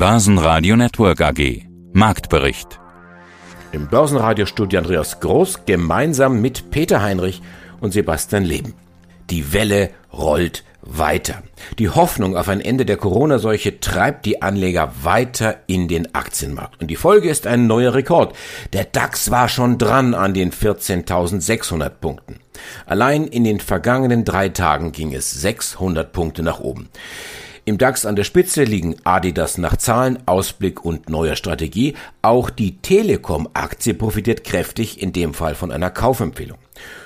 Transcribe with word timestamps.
Börsenradio 0.00 0.76
Network 0.76 1.20
AG. 1.20 1.66
Marktbericht. 1.92 2.80
Im 3.70 3.86
Börsenradiostudio 3.88 4.78
Andreas 4.78 5.20
Groß 5.20 5.66
gemeinsam 5.66 6.40
mit 6.40 6.70
Peter 6.70 7.02
Heinrich 7.02 7.42
und 7.82 7.92
Sebastian 7.92 8.44
Leben. 8.44 8.72
Die 9.28 9.52
Welle 9.52 9.90
rollt 10.10 10.64
weiter. 10.80 11.42
Die 11.78 11.90
Hoffnung 11.90 12.34
auf 12.34 12.48
ein 12.48 12.62
Ende 12.62 12.86
der 12.86 12.96
Corona-Seuche 12.96 13.78
treibt 13.80 14.24
die 14.24 14.40
Anleger 14.40 14.90
weiter 15.02 15.58
in 15.66 15.86
den 15.86 16.14
Aktienmarkt. 16.14 16.80
Und 16.80 16.86
die 16.86 16.96
Folge 16.96 17.28
ist 17.28 17.46
ein 17.46 17.66
neuer 17.66 17.92
Rekord. 17.92 18.34
Der 18.72 18.84
DAX 18.84 19.30
war 19.30 19.50
schon 19.50 19.76
dran 19.76 20.14
an 20.14 20.32
den 20.32 20.50
14.600 20.50 21.90
Punkten. 21.90 22.40
Allein 22.86 23.26
in 23.26 23.44
den 23.44 23.60
vergangenen 23.60 24.24
drei 24.24 24.48
Tagen 24.48 24.92
ging 24.92 25.12
es 25.12 25.30
600 25.30 26.10
Punkte 26.10 26.42
nach 26.42 26.58
oben. 26.58 26.88
Im 27.70 27.78
DAX 27.78 28.04
an 28.04 28.16
der 28.16 28.24
Spitze 28.24 28.64
liegen 28.64 28.96
Adidas 29.04 29.56
nach 29.56 29.76
Zahlen, 29.76 30.18
Ausblick 30.26 30.84
und 30.84 31.08
neuer 31.08 31.36
Strategie. 31.36 31.94
Auch 32.20 32.50
die 32.50 32.78
Telekom-Aktie 32.78 33.94
profitiert 33.94 34.42
kräftig, 34.42 35.00
in 35.00 35.12
dem 35.12 35.34
Fall 35.34 35.54
von 35.54 35.70
einer 35.70 35.88
Kaufempfehlung. 35.88 36.58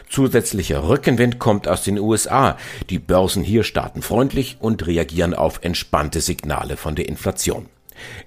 Zusätzlicher 0.09 0.89
Rückenwind 0.89 1.39
kommt 1.39 1.69
aus 1.69 1.83
den 1.85 1.99
USA. 1.99 2.57
Die 2.89 2.99
Börsen 2.99 3.43
hier 3.43 3.63
starten 3.63 4.01
freundlich 4.01 4.57
und 4.59 4.87
reagieren 4.87 5.35
auf 5.35 5.61
entspannte 5.63 6.23
Signale 6.23 6.79
von 6.79 6.95
der 6.95 7.11
Inflation. 7.11 7.67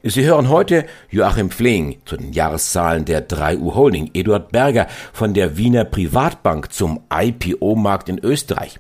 Sie 0.04 0.26
hören 0.26 0.50
heute 0.50 0.86
Joachim 1.10 1.50
Fling 1.50 1.98
zu 2.06 2.18
den 2.18 2.34
Jahreszahlen 2.34 3.06
der 3.06 3.28
3U 3.28 3.76
Holding, 3.76 4.12
Eduard 4.14 4.52
Berger 4.52 4.88
von 5.12 5.34
der 5.34 5.58
Wiener 5.58 5.86
Privatbank 5.86 6.72
zum 6.72 7.02
IPO-Markt 7.12 8.10
in 8.10 8.20
Österreich. 8.20 8.80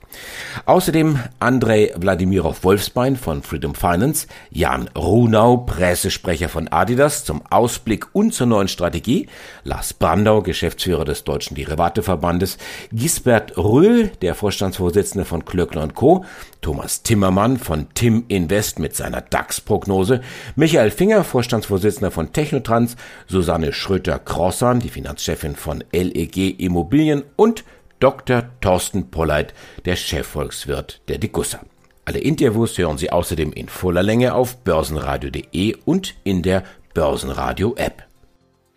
Außerdem 0.65 1.19
Andrei 1.39 1.91
Wladimirov 1.95 2.63
Wolfsbein 2.63 3.15
von 3.17 3.43
Freedom 3.43 3.75
Finance, 3.75 4.27
Jan 4.51 4.89
Runau, 4.95 5.57
Pressesprecher 5.57 6.49
von 6.49 6.67
Adidas 6.67 7.25
zum 7.25 7.41
Ausblick 7.49 8.07
und 8.13 8.33
zur 8.33 8.47
neuen 8.47 8.67
Strategie, 8.67 9.27
Lars 9.63 9.93
Brandau, 9.93 10.41
Geschäftsführer 10.41 11.05
des 11.05 11.23
Deutschen 11.23 11.55
Derivateverbandes, 11.55 12.57
Gisbert 12.91 13.57
Röhl, 13.57 14.11
der 14.21 14.35
Vorstandsvorsitzende 14.35 15.25
von 15.25 15.45
Klöckner 15.45 15.87
Co., 15.89 16.25
Thomas 16.61 17.03
Timmermann 17.03 17.57
von 17.57 17.87
Tim 17.93 18.25
Invest 18.27 18.79
mit 18.79 18.95
seiner 18.95 19.21
DAX-Prognose, 19.21 20.21
Michael 20.55 20.76
Finger, 20.77 21.23
Vorstandsvorsitzender 21.23 22.11
von 22.11 22.31
Technotrans, 22.33 22.95
Susanne 23.27 23.73
Schröter-Crossan, 23.73 24.79
die 24.79 24.89
Finanzchefin 24.89 25.55
von 25.55 25.83
LEG 25.91 26.59
Immobilien 26.59 27.23
und 27.35 27.63
Dr. 27.99 28.43
Thorsten 28.61 29.09
Polleit, 29.09 29.53
der 29.85 29.95
Chefvolkswirt 29.95 31.01
der 31.07 31.17
Degussa. 31.17 31.61
Alle 32.05 32.19
Interviews 32.19 32.77
hören 32.77 32.97
Sie 32.99 33.11
außerdem 33.11 33.51
in 33.53 33.67
voller 33.67 34.03
Länge 34.03 34.35
auf 34.35 34.57
börsenradio.de 34.63 35.75
und 35.83 36.15
in 36.23 36.43
der 36.43 36.63
Börsenradio-App. 36.93 38.03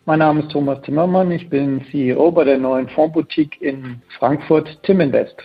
Mein 0.07 0.21
Name 0.21 0.41
ist 0.41 0.51
Thomas 0.51 0.81
Timmermann, 0.83 1.31
ich 1.31 1.49
bin 1.51 1.85
CEO 1.91 2.33
bei 2.33 2.45
der 2.45 2.59
neuen 2.59 2.89
Fondsboutique 2.89 3.61
in 3.61 4.01
Frankfurt, 4.19 4.79
Tim 4.85 5.01
Invest. 5.01 5.37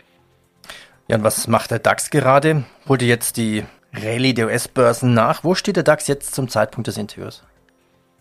Ja, 1.09 1.17
und 1.17 1.23
was 1.23 1.47
macht 1.47 1.69
der 1.69 1.79
DAX 1.79 2.09
gerade? 2.09 2.63
Holt 2.87 3.01
ihr 3.01 3.09
jetzt 3.09 3.35
die 3.35 3.63
Rallye 4.03 4.33
der 4.33 4.47
US-Börsen 4.47 5.13
nach? 5.13 5.43
Wo 5.43 5.55
steht 5.55 5.75
der 5.75 5.83
DAX 5.83 6.07
jetzt 6.07 6.35
zum 6.35 6.47
Zeitpunkt 6.47 6.87
des 6.87 6.97
Interviews? 6.97 7.43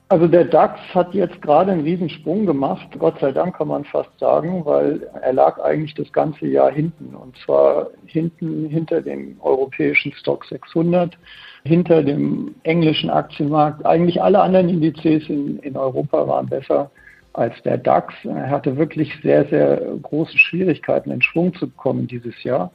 Also 0.08 0.28
der 0.28 0.44
DAX 0.44 0.78
hat 0.94 1.14
jetzt 1.14 1.40
gerade 1.40 1.72
einen 1.72 1.82
Riesensprung 1.82 2.44
gemacht, 2.44 2.86
Gott 2.98 3.18
sei 3.20 3.32
Dank 3.32 3.56
kann 3.56 3.68
man 3.68 3.84
fast 3.84 4.10
sagen, 4.20 4.64
weil 4.64 5.08
er 5.22 5.32
lag 5.32 5.58
eigentlich 5.58 5.94
das 5.94 6.12
ganze 6.12 6.46
Jahr 6.46 6.70
hinten 6.70 7.14
und 7.14 7.36
zwar 7.38 7.88
hinten 8.06 8.66
hinter 8.66 9.00
dem 9.00 9.36
europäischen 9.40 10.12
Stock 10.12 10.44
600, 10.44 11.16
hinter 11.64 12.02
dem 12.02 12.54
englischen 12.64 13.08
Aktienmarkt. 13.08 13.84
Eigentlich 13.86 14.22
alle 14.22 14.40
anderen 14.40 14.68
Indizes 14.68 15.28
in, 15.28 15.58
in 15.60 15.76
Europa 15.76 16.28
waren 16.28 16.48
besser 16.48 16.90
als 17.32 17.54
der 17.62 17.78
DAX. 17.78 18.14
Er 18.24 18.50
hatte 18.50 18.76
wirklich 18.76 19.10
sehr, 19.22 19.46
sehr 19.46 19.80
große 20.02 20.36
Schwierigkeiten, 20.36 21.10
in 21.10 21.22
Schwung 21.22 21.54
zu 21.54 21.68
kommen 21.68 22.06
dieses 22.06 22.40
Jahr. 22.44 22.70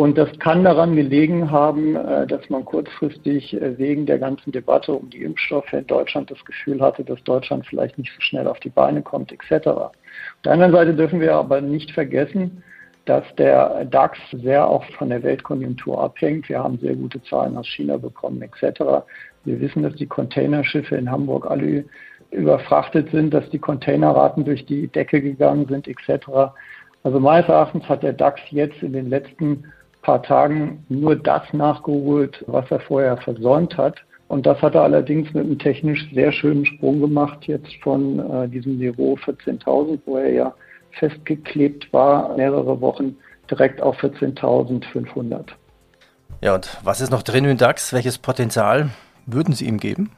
Und 0.00 0.16
das 0.16 0.30
kann 0.38 0.64
daran 0.64 0.96
gelegen 0.96 1.50
haben, 1.50 1.94
äh, 1.94 2.26
dass 2.26 2.48
man 2.48 2.64
kurzfristig 2.64 3.52
äh, 3.52 3.76
wegen 3.76 4.06
der 4.06 4.18
ganzen 4.18 4.50
Debatte 4.50 4.94
um 4.94 5.10
die 5.10 5.22
Impfstoffe 5.22 5.70
in 5.74 5.86
Deutschland 5.86 6.30
das 6.30 6.42
Gefühl 6.46 6.80
hatte, 6.80 7.04
dass 7.04 7.22
Deutschland 7.24 7.66
vielleicht 7.66 7.98
nicht 7.98 8.10
so 8.14 8.20
schnell 8.22 8.46
auf 8.46 8.58
die 8.60 8.70
Beine 8.70 9.02
kommt, 9.02 9.30
etc. 9.30 9.66
Auf 9.66 9.92
der 10.42 10.52
anderen 10.52 10.72
Seite 10.72 10.94
dürfen 10.94 11.20
wir 11.20 11.34
aber 11.34 11.60
nicht 11.60 11.90
vergessen, 11.90 12.62
dass 13.04 13.24
der 13.36 13.84
DAX 13.84 14.18
sehr 14.32 14.66
auch 14.66 14.86
von 14.96 15.10
der 15.10 15.22
Weltkonjunktur 15.22 16.02
abhängt. 16.02 16.48
Wir 16.48 16.64
haben 16.64 16.78
sehr 16.78 16.94
gute 16.94 17.22
Zahlen 17.24 17.58
aus 17.58 17.68
China 17.68 17.98
bekommen, 17.98 18.40
etc. 18.40 19.04
Wir 19.44 19.60
wissen, 19.60 19.82
dass 19.82 19.94
die 19.96 20.06
Containerschiffe 20.06 20.96
in 20.96 21.10
Hamburg 21.10 21.44
alle 21.44 21.84
überfrachtet 22.30 23.10
sind, 23.10 23.34
dass 23.34 23.50
die 23.50 23.58
Containerraten 23.58 24.46
durch 24.46 24.64
die 24.64 24.88
Decke 24.88 25.20
gegangen 25.20 25.66
sind 25.68 25.86
etc. 25.86 26.54
Also 27.02 27.20
meines 27.20 27.50
Erachtens 27.50 27.86
hat 27.86 28.02
der 28.02 28.14
DAX 28.14 28.40
jetzt 28.48 28.82
in 28.82 28.94
den 28.94 29.10
letzten 29.10 29.64
paar 30.02 30.22
Tagen 30.22 30.84
nur 30.88 31.16
das 31.16 31.42
nachgeholt, 31.52 32.44
was 32.46 32.70
er 32.70 32.80
vorher 32.80 33.16
versäumt 33.18 33.76
hat. 33.76 33.96
Und 34.28 34.46
das 34.46 34.62
hat 34.62 34.74
er 34.74 34.82
allerdings 34.82 35.32
mit 35.34 35.44
einem 35.44 35.58
technisch 35.58 36.08
sehr 36.14 36.30
schönen 36.30 36.64
Sprung 36.64 37.00
gemacht, 37.00 37.46
jetzt 37.46 37.74
von 37.82 38.18
äh, 38.18 38.48
diesem 38.48 38.78
Niveau 38.78 39.14
14.000, 39.16 39.98
wo 40.06 40.16
er 40.16 40.30
ja 40.30 40.54
festgeklebt 40.92 41.92
war, 41.92 42.36
mehrere 42.36 42.80
Wochen 42.80 43.16
direkt 43.50 43.82
auf 43.82 44.00
14.500. 44.02 45.46
Ja, 46.42 46.54
und 46.54 46.78
was 46.84 47.00
ist 47.00 47.10
noch 47.10 47.22
drin 47.22 47.44
im 47.44 47.56
DAX? 47.56 47.92
Welches 47.92 48.18
Potenzial 48.18 48.90
würden 49.26 49.52
Sie 49.52 49.66
ihm 49.66 49.78
geben? 49.78 50.10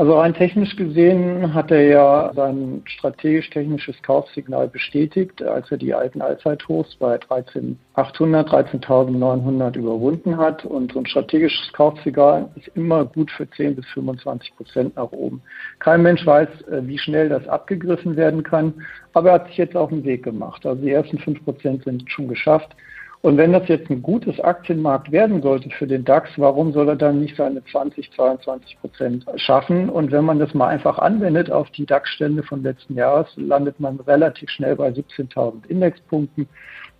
Also 0.00 0.18
rein 0.18 0.32
technisch 0.32 0.76
gesehen 0.76 1.52
hat 1.52 1.70
er 1.70 1.82
ja 1.82 2.32
sein 2.34 2.80
strategisch-technisches 2.86 4.02
Kaufsignal 4.02 4.66
bestätigt, 4.66 5.42
als 5.42 5.70
er 5.70 5.76
die 5.76 5.92
alten 5.92 6.22
Allzeithochs 6.22 6.96
bei 6.96 7.16
13.800, 7.16 7.76
13.900 8.48 9.76
überwunden 9.76 10.38
hat. 10.38 10.64
Und 10.64 10.92
so 10.92 11.00
ein 11.00 11.06
strategisches 11.06 11.70
Kaufsignal 11.74 12.48
ist 12.56 12.68
immer 12.68 13.04
gut 13.04 13.30
für 13.30 13.46
10 13.50 13.76
bis 13.76 13.84
25 13.88 14.56
Prozent 14.56 14.96
nach 14.96 15.12
oben. 15.12 15.42
Kein 15.80 16.00
Mensch 16.00 16.24
weiß, 16.24 16.48
äh, 16.48 16.80
wie 16.86 16.96
schnell 16.96 17.28
das 17.28 17.46
abgegriffen 17.46 18.16
werden 18.16 18.42
kann, 18.42 18.72
aber 19.12 19.28
er 19.28 19.34
hat 19.34 19.48
sich 19.48 19.58
jetzt 19.58 19.76
auf 19.76 19.90
den 19.90 20.04
Weg 20.04 20.22
gemacht. 20.22 20.64
Also 20.64 20.80
die 20.80 20.92
ersten 20.92 21.18
5 21.18 21.44
Prozent 21.44 21.84
sind 21.84 22.10
schon 22.10 22.26
geschafft. 22.26 22.74
Und 23.22 23.36
wenn 23.36 23.52
das 23.52 23.68
jetzt 23.68 23.90
ein 23.90 24.00
gutes 24.00 24.40
Aktienmarkt 24.40 25.12
werden 25.12 25.42
sollte 25.42 25.68
für 25.70 25.86
den 25.86 26.06
DAX, 26.06 26.30
warum 26.36 26.72
soll 26.72 26.88
er 26.88 26.96
dann 26.96 27.20
nicht 27.20 27.36
seine 27.36 27.62
20, 27.64 28.10
22 28.12 28.80
Prozent 28.80 29.26
schaffen? 29.36 29.90
Und 29.90 30.10
wenn 30.10 30.24
man 30.24 30.38
das 30.38 30.54
mal 30.54 30.68
einfach 30.68 30.98
anwendet 30.98 31.50
auf 31.50 31.70
die 31.70 31.84
DAX-Stände 31.84 32.42
von 32.42 32.62
letzten 32.62 32.94
Jahres, 32.94 33.28
landet 33.36 33.78
man 33.78 34.00
relativ 34.00 34.48
schnell 34.48 34.74
bei 34.74 34.88
17.000 34.88 35.66
Indexpunkten. 35.68 36.48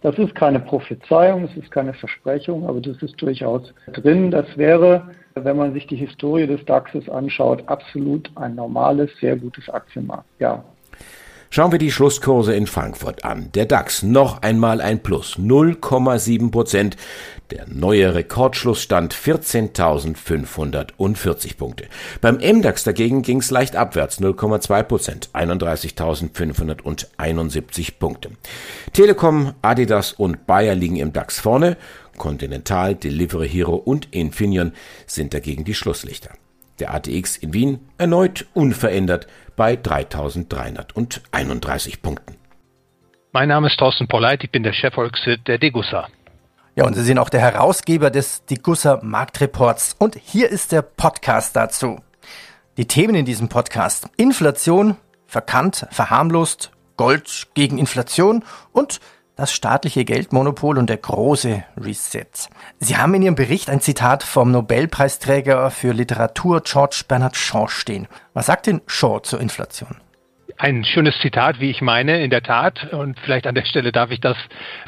Das 0.03 0.19
ist 0.19 0.35
keine 0.35 0.61
Prophezeiung, 0.61 1.45
es 1.45 1.57
ist 1.57 1.71
keine 1.71 1.95
Versprechung, 1.95 2.67
aber 2.69 2.83
das 2.83 3.01
ist 3.03 3.21
durchaus 3.21 3.73
drin. 3.93 4.31
Das 4.31 4.59
wäre, 4.59 5.11
wenn 5.35 5.57
man 5.57 5.73
sich 5.73 5.87
die 5.87 5.97
Historie 5.97 6.47
des 6.47 6.63
DAXes 6.67 7.09
anschaut, 7.09 7.63
absolut 7.67 8.31
ein 8.35 8.57
normales, 8.57 9.11
sehr 9.21 9.37
gutes 9.37 9.71
Aktienmarkt. 9.71 10.27
Ja, 10.39 10.65
Schauen 11.53 11.73
wir 11.73 11.81
die 11.81 11.91
Schlusskurse 11.91 12.55
in 12.55 12.69
Frankfurt 12.69 13.25
an. 13.25 13.51
Der 13.55 13.67
DAX 13.67 14.05
noch 14.05 14.43
einmal 14.43 14.81
ein 14.81 15.03
Plus 15.03 15.37
0,7 15.37 16.53
Prozent. 16.53 16.97
Der 17.51 17.67
neue 17.67 18.15
Rekordschlussstand 18.15 19.13
14.540 19.13 21.57
Punkte. 21.57 21.89
Beim 22.21 22.37
MDAX 22.37 22.85
dagegen 22.85 23.23
ging 23.23 23.39
es 23.39 23.51
leicht 23.51 23.75
abwärts 23.75 24.21
0,2 24.21 24.85
Prozent, 24.85 25.31
31.571 25.33 27.95
Punkte. 27.99 28.31
Telekom, 28.93 29.55
Adidas 29.61 30.13
und 30.13 30.47
Bayer 30.47 30.77
liegen 30.77 30.99
im 30.99 31.13
DAX 31.13 31.41
vorne. 31.41 31.77
Continental, 32.17 32.95
Delivery 32.95 33.49
Hero 33.49 33.75
und 33.75 34.15
Infineon 34.15 34.71
sind 35.09 35.35
dagegen 35.35 35.65
die 35.65 35.75
Schlusslichter. 35.75 36.31
Der 36.81 36.95
ATX 36.95 37.37
in 37.37 37.53
Wien 37.53 37.81
erneut 37.99 38.47
unverändert 38.55 39.27
bei 39.55 39.75
3.331 39.75 42.01
Punkten. 42.01 42.37
Mein 43.33 43.49
Name 43.49 43.69
ist 43.69 43.79
Thorsten 43.79 44.09
Polleit, 44.09 44.43
ich 44.43 44.51
bin 44.51 44.63
der 44.63 44.73
Chefvolkswirt 44.73 45.47
der 45.47 45.59
Degussa. 45.59 46.09
Ja, 46.75 46.87
und 46.87 46.95
Sie 46.95 47.03
sind 47.03 47.19
auch 47.19 47.29
der 47.29 47.41
Herausgeber 47.41 48.09
des 48.11 48.47
Degussa 48.47 49.01
Marktreports. 49.03 49.95
Und 49.99 50.17
hier 50.17 50.49
ist 50.49 50.73
der 50.73 50.81
Podcast 50.83 51.55
dazu. 51.55 52.01
Die 52.77 52.87
Themen 52.87 53.15
in 53.15 53.27
diesem 53.27 53.49
Podcast. 53.49 54.09
Inflation, 54.17 54.97
verkannt, 55.27 55.87
verharmlost, 55.91 56.71
Gold 56.97 57.49
gegen 57.55 57.79
Inflation 57.79 58.45
und 58.73 59.01
das 59.41 59.53
staatliche 59.53 60.05
Geldmonopol 60.05 60.77
und 60.77 60.91
der 60.91 60.99
große 60.99 61.65
Reset. 61.79 62.27
Sie 62.79 62.97
haben 62.99 63.15
in 63.15 63.23
Ihrem 63.23 63.35
Bericht 63.35 63.71
ein 63.71 63.81
Zitat 63.81 64.23
vom 64.23 64.51
Nobelpreisträger 64.53 65.71
für 65.71 65.93
Literatur 65.93 66.61
George 66.63 67.05
Bernard 67.09 67.37
Shaw 67.37 67.69
stehen. 67.69 68.07
Was 68.35 68.47
sagt 68.47 68.67
denn 68.67 68.83
Shaw 68.87 69.21
zur 69.23 69.41
Inflation? 69.41 69.97
Ein 70.59 70.85
schönes 70.85 71.19
Zitat, 71.23 71.59
wie 71.59 71.71
ich 71.71 71.81
meine, 71.81 72.23
in 72.23 72.29
der 72.29 72.43
Tat. 72.43 72.93
Und 72.93 73.19
vielleicht 73.21 73.47
an 73.47 73.55
der 73.55 73.65
Stelle 73.65 73.93
darf 73.93 74.11
ich 74.11 74.21
das 74.21 74.37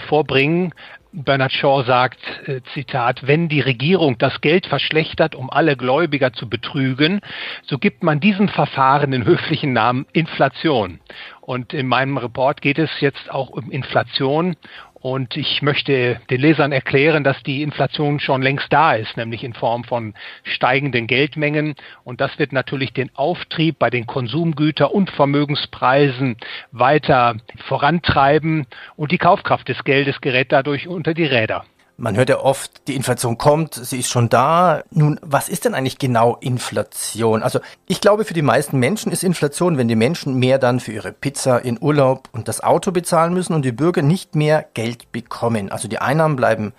vorbringen. 0.07 0.75
Bernard 1.13 1.53
Shaw 1.53 1.85
sagt, 1.85 2.21
äh, 2.47 2.63
Zitat, 2.73 3.27
wenn 3.27 3.49
die 3.49 3.61
Regierung 3.61 4.17
das 4.17 4.41
Geld 4.41 4.67
verschlechtert, 4.67 5.35
um 5.35 5.51
alle 5.51 5.77
Gläubiger 5.77 6.33
zu 6.33 6.49
betrügen, 6.49 7.21
so 7.65 7.79
gibt 7.79 8.03
man 8.03 8.19
diesem 8.19 8.49
Verfahren 8.49 9.11
den 9.11 9.27
höflichen 9.27 9.75
Namen 9.75 10.07
Inflation. 10.13 11.01
Und 11.43 11.75
in 11.75 11.87
meinem 11.87 12.17
Report 12.17 12.63
geht 12.63 12.79
es 12.79 12.91
jetzt 13.01 13.31
auch 13.31 13.51
um 13.51 13.71
Inflation 13.71 14.57
und 15.03 15.37
ich 15.37 15.63
möchte 15.63 16.21
den 16.31 16.41
Lesern 16.41 16.71
erklären, 16.71 17.25
dass 17.25 17.43
die 17.43 17.63
Inflation 17.63 18.21
schon 18.21 18.41
längst 18.41 18.73
da 18.73 18.95
ist, 18.95 19.17
nämlich 19.17 19.43
in 19.43 19.53
Form 19.53 19.83
von 19.83 20.15
steigenden 20.45 21.09
Geldmengen. 21.09 21.75
Und 22.05 22.21
das 22.21 22.39
wird 22.39 22.53
natürlich 22.53 22.93
den 22.93 23.11
Auftrieb 23.17 23.81
bei 23.81 23.91
den 23.91 24.07
Konsumgüter- 24.07 24.95
und 24.95 25.11
Vermögenspreisen 25.11 26.37
weiter 26.71 27.37
vorantreiben. 27.67 28.67
Und 28.95 29.11
die 29.11 29.19
Kaufkraft 29.19 29.69
des 29.69 29.83
Geldes 29.83 30.21
gerät 30.21 30.53
dadurch 30.53 30.87
unter 30.87 31.15
die 31.15 31.27
Räder. 31.27 31.65
Man 31.97 32.17
hört 32.17 32.31
ja 32.31 32.41
oft, 32.41 32.89
die 32.89 32.97
Inflation 32.97 33.39
kommt, 33.39 33.75
sie 33.75 33.99
ist 33.99 34.09
schon 34.09 34.29
da. 34.29 34.83
Nun, 34.91 35.21
was 35.23 35.49
ist 35.49 35.65
denn 35.65 35.75
eigentlich 35.75 35.99
genau 35.99 36.37
Inflation? 36.41 37.43
Also 37.43 37.61
ich 37.87 38.01
glaube, 38.01 38.25
für 38.25 38.35
die 38.35 38.43
meisten 38.43 38.79
Menschen 38.79 39.13
ist 39.13 39.23
Inflation, 39.23 39.77
wenn 39.77 39.89
die 39.89 39.95
Menschen 39.95 40.35
mehr 40.35 40.59
dann 40.59 40.81
für 40.81 40.93
ihre 40.93 41.13
Pizza, 41.13 41.59
in 41.59 41.81
Urlaub 41.81 42.29
und 42.33 42.49
das 42.49 42.63
Auto 42.63 42.91
bezahlen 42.93 43.35
müssen 43.35 43.55
und 43.55 43.65
die 43.65 43.73
Bürger 43.73 44.03
nicht 44.03 44.35
mehr 44.35 44.67
Geld 44.75 45.13
bekommen. 45.13 45.71
Also 45.71 45.87
die 45.87 45.99
Einnahmen 45.99 46.37
bleiben 46.37 46.73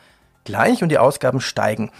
gleich 0.44 0.83
und 0.83 0.89
die 0.89 0.98
Ausgaben 0.98 1.39
steigen. 1.42 1.92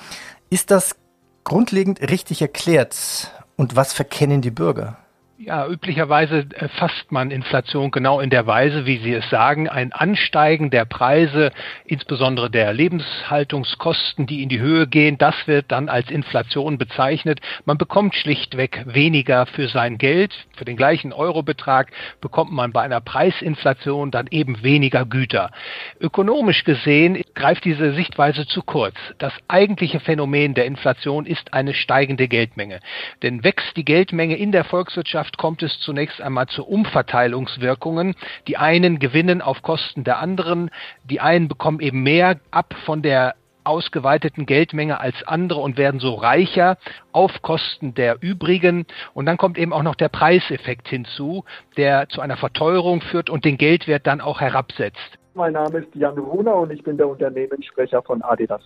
Ist 0.50 0.72
das 0.72 0.96
grundlegend 1.44 2.02
richtig 2.02 2.42
erklärt? 2.42 3.32
Und 3.56 3.76
was 3.76 3.94
verkennen 3.94 4.42
die 4.42 4.52
Bürger? 4.52 4.98
Ja, 5.46 5.68
üblicherweise 5.68 6.46
äh, 6.56 6.70
fasst 6.70 7.12
man 7.12 7.30
Inflation 7.30 7.92
genau 7.92 8.22
in 8.22 8.30
der 8.30 8.48
Weise, 8.48 8.86
wie 8.86 9.00
Sie 9.00 9.14
es 9.14 9.30
sagen, 9.30 9.68
ein 9.68 9.92
Ansteigen 9.92 10.70
der 10.70 10.86
Preise, 10.86 11.52
insbesondere 11.84 12.50
der 12.50 12.72
Lebenshaltungskosten, 12.72 14.26
die 14.26 14.42
in 14.42 14.48
die 14.48 14.62
Höhe 14.62 14.88
gehen, 14.88 15.18
das 15.18 15.36
wird 15.46 15.66
dann 15.70 15.90
als 15.90 16.10
Inflation 16.10 16.78
bezeichnet. 16.78 17.42
Man 17.66 17.78
bekommt 17.78 18.16
schlichtweg 18.16 18.84
weniger 18.86 19.46
für 19.46 19.68
sein 19.68 19.98
Geld. 19.98 20.34
Für 20.56 20.64
den 20.64 20.78
gleichen 20.78 21.12
Eurobetrag 21.12 21.92
bekommt 22.22 22.54
man 22.54 22.72
bei 22.72 22.82
einer 22.82 23.02
Preisinflation 23.02 24.12
dann 24.12 24.28
eben 24.32 24.64
weniger 24.64 25.06
Güter. 25.06 25.52
Ökonomisch 26.00 26.64
gesehen 26.64 27.22
greift 27.36 27.66
diese 27.66 27.94
Sichtweise 27.96 28.48
zu 28.48 28.62
kurz. 28.62 28.96
Das 29.18 29.34
eigentliche 29.50 30.00
Phänomen 30.00 30.54
der 30.54 30.68
Inflation 30.68 31.26
ist 31.26 31.54
eine 31.54 31.74
steigende 31.74 32.30
Geldmenge. 32.30 32.80
Denn 33.24 33.44
wächst 33.44 33.76
die 33.76 33.84
Geldmenge 33.84 34.38
in 34.38 34.54
der 34.54 34.64
Volkswirtschaft, 34.64 35.33
Wirtschaft 35.34 35.38
kommt 35.38 35.64
es 35.64 35.80
zunächst 35.80 36.22
einmal 36.22 36.48
zu 36.48 36.66
Umverteilungswirkungen. 36.66 38.16
Die 38.48 38.58
einen 38.58 39.00
gewinnen 39.00 39.42
auf 39.42 39.62
Kosten 39.62 40.04
der 40.04 40.20
anderen, 40.20 40.70
die 41.04 41.20
einen 41.20 41.48
bekommen 41.48 41.80
eben 41.80 42.04
mehr 42.04 42.40
ab 42.52 42.74
von 42.86 43.02
der 43.02 43.36
ausgeweiteten 43.66 44.46
Geldmenge 44.46 45.00
als 45.00 45.16
andere 45.26 45.62
und 45.62 45.78
werden 45.78 46.00
so 46.00 46.16
reicher 46.16 46.78
auf 47.14 47.42
Kosten 47.42 47.94
der 47.94 48.18
übrigen. 48.22 48.86
Und 49.14 49.26
dann 49.26 49.38
kommt 49.38 49.58
eben 49.58 49.74
auch 49.74 49.84
noch 49.84 49.96
der 49.96 50.10
Preiseffekt 50.10 50.88
hinzu, 50.90 51.46
der 51.78 52.10
zu 52.10 52.22
einer 52.22 52.38
Verteuerung 52.38 53.02
führt 53.02 53.30
und 53.30 53.46
den 53.46 53.58
Geldwert 53.58 54.06
dann 54.06 54.22
auch 54.22 54.42
herabsetzt. 54.42 55.18
Mein 55.34 55.54
Name 55.54 55.80
ist 55.80 55.96
Jan 55.96 56.18
Runer 56.18 56.56
und 56.56 56.72
ich 56.72 56.84
bin 56.84 56.98
der 56.98 57.08
Unternehmenssprecher 57.08 58.04
von 58.04 58.22
Adidas. 58.22 58.62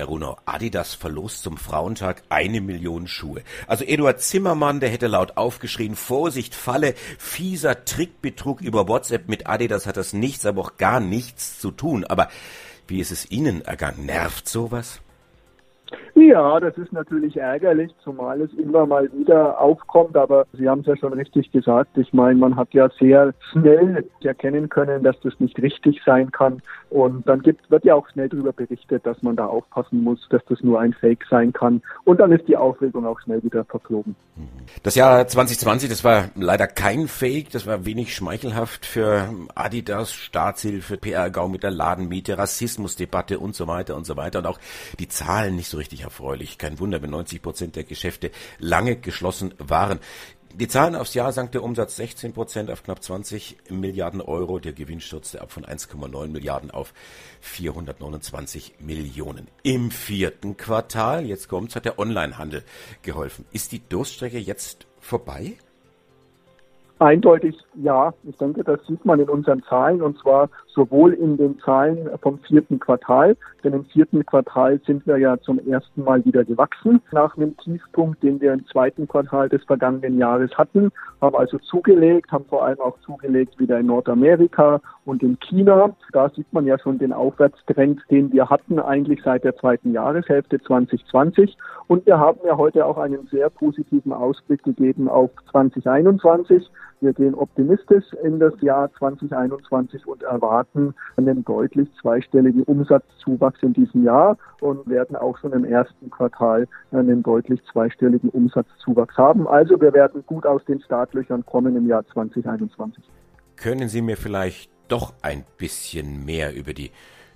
Herr 0.00 0.06
Runau, 0.06 0.38
Adidas 0.46 0.94
verlost 0.94 1.42
zum 1.42 1.58
Frauentag 1.58 2.22
eine 2.30 2.62
Million 2.62 3.06
Schuhe. 3.06 3.42
Also 3.66 3.84
Eduard 3.84 4.22
Zimmermann, 4.22 4.80
der 4.80 4.88
hätte 4.88 5.08
laut 5.08 5.36
aufgeschrien, 5.36 5.94
Vorsicht, 5.94 6.54
Falle, 6.54 6.94
fieser 7.18 7.84
Trickbetrug 7.84 8.62
über 8.62 8.88
WhatsApp 8.88 9.28
mit 9.28 9.46
Adidas 9.46 9.86
hat 9.86 9.98
das 9.98 10.14
nichts, 10.14 10.46
aber 10.46 10.62
auch 10.62 10.78
gar 10.78 11.00
nichts 11.00 11.58
zu 11.58 11.70
tun. 11.70 12.04
Aber 12.04 12.30
wie 12.86 12.98
ist 12.98 13.10
es 13.10 13.30
Ihnen 13.30 13.60
ergangen? 13.60 14.06
Nervt 14.06 14.48
sowas? 14.48 15.02
Ja, 16.20 16.60
das 16.60 16.76
ist 16.76 16.92
natürlich 16.92 17.36
ärgerlich, 17.38 17.90
zumal 18.04 18.42
es 18.42 18.52
immer 18.54 18.84
mal 18.84 19.10
wieder 19.12 19.58
aufkommt. 19.58 20.16
Aber 20.16 20.46
Sie 20.52 20.68
haben 20.68 20.80
es 20.80 20.86
ja 20.86 20.96
schon 20.96 21.14
richtig 21.14 21.50
gesagt. 21.50 21.96
Ich 21.96 22.12
meine, 22.12 22.38
man 22.38 22.56
hat 22.56 22.74
ja 22.74 22.90
sehr 22.98 23.32
schnell 23.50 24.04
erkennen 24.22 24.68
können, 24.68 25.02
dass 25.02 25.18
das 25.20 25.32
nicht 25.38 25.60
richtig 25.62 26.00
sein 26.04 26.30
kann. 26.30 26.60
Und 26.90 27.26
dann 27.26 27.40
gibt, 27.40 27.70
wird 27.70 27.84
ja 27.84 27.94
auch 27.94 28.06
schnell 28.10 28.28
darüber 28.28 28.52
berichtet, 28.52 29.06
dass 29.06 29.22
man 29.22 29.36
da 29.36 29.46
aufpassen 29.46 30.02
muss, 30.02 30.26
dass 30.28 30.44
das 30.46 30.60
nur 30.60 30.78
ein 30.80 30.92
Fake 30.92 31.24
sein 31.30 31.52
kann. 31.52 31.80
Und 32.04 32.20
dann 32.20 32.32
ist 32.32 32.46
die 32.48 32.56
Aufregung 32.56 33.06
auch 33.06 33.20
schnell 33.20 33.42
wieder 33.42 33.64
verflogen. 33.64 34.14
Das 34.82 34.96
Jahr 34.96 35.26
2020, 35.26 35.88
das 35.88 36.04
war 36.04 36.30
leider 36.34 36.66
kein 36.66 37.08
Fake. 37.08 37.50
Das 37.50 37.66
war 37.66 37.86
wenig 37.86 38.14
schmeichelhaft 38.14 38.84
für 38.84 39.28
Adidas, 39.54 40.12
Staatshilfe, 40.12 40.98
PR-Gau 40.98 41.48
mit 41.48 41.62
der 41.62 41.70
Ladenmiete, 41.70 42.36
Rassismusdebatte 42.36 43.38
und 43.38 43.54
so 43.54 43.66
weiter 43.66 43.96
und 43.96 44.04
so 44.04 44.16
weiter. 44.16 44.40
Und 44.40 44.46
auch 44.46 44.58
die 44.98 45.08
Zahlen 45.08 45.56
nicht 45.56 45.68
so 45.68 45.78
richtig 45.78 46.04
erfreulich. 46.10 46.58
Kein 46.58 46.80
Wunder, 46.80 47.00
wenn 47.02 47.10
90 47.10 47.40
Prozent 47.40 47.76
der 47.76 47.84
Geschäfte 47.84 48.32
lange 48.58 48.96
geschlossen 48.96 49.54
waren. 49.58 50.00
Die 50.52 50.66
Zahlen 50.66 50.96
aufs 50.96 51.14
Jahr 51.14 51.32
sank 51.32 51.52
der 51.52 51.62
Umsatz 51.62 51.94
16 51.94 52.32
Prozent 52.32 52.72
auf 52.72 52.82
knapp 52.82 53.00
20 53.00 53.70
Milliarden 53.70 54.20
Euro. 54.20 54.58
Der 54.58 54.72
Gewinn 54.72 55.00
stürzte 55.00 55.40
ab 55.40 55.52
von 55.52 55.64
1,9 55.64 56.26
Milliarden 56.26 56.72
auf 56.72 56.92
429 57.40 58.74
Millionen. 58.80 59.46
Im 59.62 59.92
vierten 59.92 60.56
Quartal, 60.56 61.24
jetzt 61.24 61.48
kommt's, 61.48 61.76
hat 61.76 61.84
der 61.84 62.00
Onlinehandel 62.00 62.64
geholfen. 63.02 63.46
Ist 63.52 63.70
die 63.70 63.88
Durststrecke 63.88 64.38
jetzt 64.38 64.88
vorbei? 64.98 65.56
Eindeutig 67.00 67.58
ja. 67.76 68.12
Ich 68.24 68.36
denke, 68.36 68.62
das 68.62 68.78
sieht 68.86 69.06
man 69.06 69.20
in 69.20 69.30
unseren 69.30 69.62
Zahlen 69.62 70.02
und 70.02 70.18
zwar 70.18 70.50
sowohl 70.66 71.14
in 71.14 71.38
den 71.38 71.58
Zahlen 71.60 72.10
vom 72.20 72.38
vierten 72.40 72.78
Quartal, 72.78 73.38
denn 73.64 73.72
im 73.72 73.86
vierten 73.86 74.26
Quartal 74.26 74.78
sind 74.84 75.06
wir 75.06 75.16
ja 75.16 75.38
zum 75.38 75.58
ersten 75.66 76.04
Mal 76.04 76.22
wieder 76.26 76.44
gewachsen 76.44 77.00
nach 77.10 77.34
einem 77.38 77.56
Tiefpunkt, 77.56 78.22
den 78.22 78.38
wir 78.42 78.52
im 78.52 78.66
zweiten 78.66 79.08
Quartal 79.08 79.48
des 79.48 79.64
vergangenen 79.64 80.18
Jahres 80.18 80.50
hatten, 80.58 80.90
haben 81.22 81.36
also 81.36 81.56
zugelegt, 81.60 82.30
haben 82.32 82.44
vor 82.44 82.66
allem 82.66 82.80
auch 82.80 83.00
zugelegt 83.00 83.58
wieder 83.58 83.80
in 83.80 83.86
Nordamerika 83.86 84.82
und 85.06 85.22
in 85.22 85.38
China. 85.40 85.96
Da 86.12 86.28
sieht 86.28 86.52
man 86.52 86.66
ja 86.66 86.78
schon 86.78 86.98
den 86.98 87.14
Aufwärtstrend, 87.14 88.02
den 88.10 88.30
wir 88.30 88.50
hatten 88.50 88.78
eigentlich 88.78 89.22
seit 89.24 89.44
der 89.44 89.56
zweiten 89.56 89.92
Jahreshälfte 89.92 90.60
2020 90.60 91.56
und 91.88 92.04
wir 92.04 92.18
haben 92.18 92.40
ja 92.44 92.58
heute 92.58 92.84
auch 92.84 92.98
einen 92.98 93.26
sehr 93.28 93.48
positiven 93.48 94.12
Ausblick 94.12 94.62
gegeben 94.62 95.08
auf 95.08 95.30
2021. 95.50 96.70
Wir 97.00 97.14
gehen 97.14 97.34
optimistisch 97.34 98.04
in 98.22 98.38
das 98.38 98.52
Jahr 98.60 98.92
2021 98.98 100.06
und 100.06 100.22
erwarten 100.22 100.94
einen 101.16 101.44
deutlich 101.44 101.88
zweistelligen 102.00 102.62
Umsatzzuwachs 102.64 103.62
in 103.62 103.72
diesem 103.72 104.04
Jahr 104.04 104.36
und 104.60 104.86
werden 104.86 105.16
auch 105.16 105.38
schon 105.38 105.52
im 105.52 105.64
ersten 105.64 106.10
Quartal 106.10 106.68
einen 106.92 107.22
deutlich 107.22 107.60
zweistelligen 107.72 108.28
Umsatzzuwachs 108.28 109.16
haben. 109.16 109.48
Also 109.48 109.80
wir 109.80 109.94
werden 109.94 110.22
gut 110.26 110.44
aus 110.44 110.62
den 110.66 110.80
Startlöchern 110.82 111.44
kommen 111.46 111.74
im 111.74 111.86
Jahr 111.86 112.06
2021. 112.12 113.02
Können 113.56 113.88
Sie 113.88 114.02
mir 114.02 114.18
vielleicht 114.18 114.70
doch 114.88 115.14
ein 115.22 115.44
bisschen 115.56 116.26
mehr 116.26 116.54
über 116.54 116.74
die 116.74 116.90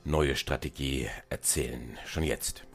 neue 0.05 0.37
Strategie 0.37 1.07
erzählen, 1.31 1.81
schon 2.05 2.23
jetzt? 2.23 2.67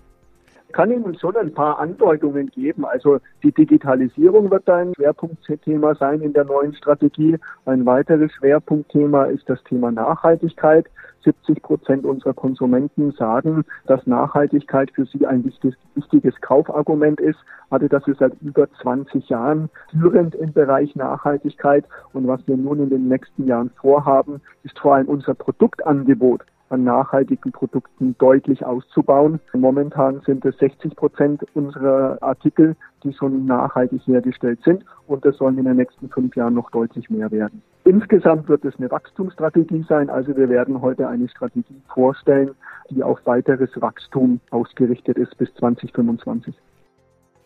Kann 0.71 0.91
Ihnen 0.91 1.17
schon 1.17 1.35
ein 1.35 1.53
paar 1.53 1.79
Andeutungen 1.79 2.47
geben. 2.51 2.85
Also 2.85 3.19
die 3.43 3.51
Digitalisierung 3.51 4.51
wird 4.51 4.69
ein 4.69 4.93
Schwerpunktthema 4.95 5.95
sein 5.95 6.21
in 6.21 6.33
der 6.33 6.45
neuen 6.45 6.73
Strategie. 6.73 7.38
Ein 7.65 7.85
weiteres 7.85 8.31
Schwerpunktthema 8.33 9.25
ist 9.25 9.49
das 9.49 9.63
Thema 9.63 9.91
Nachhaltigkeit. 9.91 10.88
70 11.23 11.61
Prozent 11.61 12.05
unserer 12.05 12.33
Konsumenten 12.33 13.11
sagen, 13.11 13.65
dass 13.88 14.05
Nachhaltigkeit 14.07 14.91
für 14.91 15.05
sie 15.05 15.25
ein 15.25 15.43
wichtiges, 15.43 15.77
wichtiges 15.95 16.39
Kaufargument 16.41 17.19
ist. 17.19 17.39
Hatte 17.71 17.89
das 17.89 18.07
ist 18.07 18.19
seit 18.19 18.33
über 18.41 18.71
20 18.81 19.27
Jahren 19.29 19.69
führend 19.91 20.35
im 20.35 20.53
Bereich 20.53 20.95
Nachhaltigkeit. 20.95 21.85
Und 22.13 22.27
was 22.27 22.45
wir 22.47 22.57
nun 22.57 22.79
in 22.79 22.89
den 22.89 23.07
nächsten 23.07 23.47
Jahren 23.47 23.69
vorhaben, 23.81 24.41
ist 24.63 24.79
vor 24.79 24.95
allem 24.95 25.07
unser 25.07 25.33
Produktangebot 25.33 26.43
an 26.69 26.83
nachhaltigen 26.83 27.51
Produkten 27.51 28.15
deutlich 28.17 28.65
auszubauen. 28.65 29.39
Momentan 29.53 30.21
sind 30.21 30.45
es 30.45 30.57
60 30.57 30.95
Prozent 30.95 31.43
unserer 31.53 32.17
Artikel, 32.21 32.75
die 33.03 33.13
schon 33.13 33.45
nachhaltig 33.45 34.01
hergestellt 34.05 34.59
sind 34.63 34.83
und 35.07 35.25
das 35.25 35.38
sollen 35.38 35.57
in 35.57 35.65
den 35.65 35.77
nächsten 35.77 36.09
fünf 36.09 36.35
Jahren 36.35 36.53
noch 36.53 36.69
deutlich 36.71 37.09
mehr 37.09 37.31
werden. 37.31 37.61
Insgesamt 37.85 38.47
wird 38.47 38.63
es 38.65 38.77
eine 38.77 38.91
Wachstumsstrategie 38.91 39.83
sein. 39.88 40.09
Also 40.09 40.35
wir 40.38 40.49
werden 40.49 40.81
heute 40.81 41.07
eine 41.07 41.27
Strategie 41.29 41.81
vorstellen, 41.93 42.53
die 42.89 43.01
auf 43.01 43.19
weiteres 43.25 43.69
Wachstum 43.81 44.39
ausgerichtet 44.51 45.17
ist 45.17 45.38
bis 45.38 45.53
2025. 45.55 46.53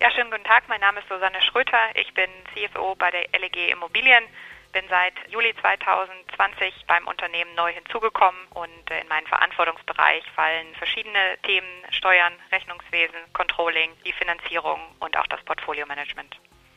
Ja, 0.01 0.12
schönen 0.12 0.32
guten 0.32 0.44
Tag. 0.44 0.63
Mein 0.68 0.82
Name 0.82 1.00
ist 1.00 1.08
Susanne 1.08 1.39
Schröter. 1.39 1.77
Ich 1.96 2.13
bin 2.13 2.27
CFO 2.53 2.94
bei 3.00 3.10
der 3.10 3.24
LEG 3.39 3.72
Immobilien 3.72 4.24
bin 4.74 4.84
seit 4.89 5.13
Juli 5.32 5.53
2020 5.62 6.74
beim 6.88 7.08
Unternehmen 7.08 7.53
neu 7.56 7.72
hinzugekommen 7.72 8.42
und 8.53 8.89
in 8.89 9.08
meinen 9.08 9.27
Verantwortungsbereich 9.27 10.24
fallen 10.36 10.74
verschiedene 10.75 11.38
Themen 11.44 11.70
Steuern, 11.92 12.34
Rechnungswesen, 12.51 13.20
Controlling, 13.34 13.92
die 14.06 14.12
Finanzierung 14.13 14.82
und 15.00 15.15
auch 15.15 15.27
das 15.27 15.42
Portfolio-Management. 15.46 16.36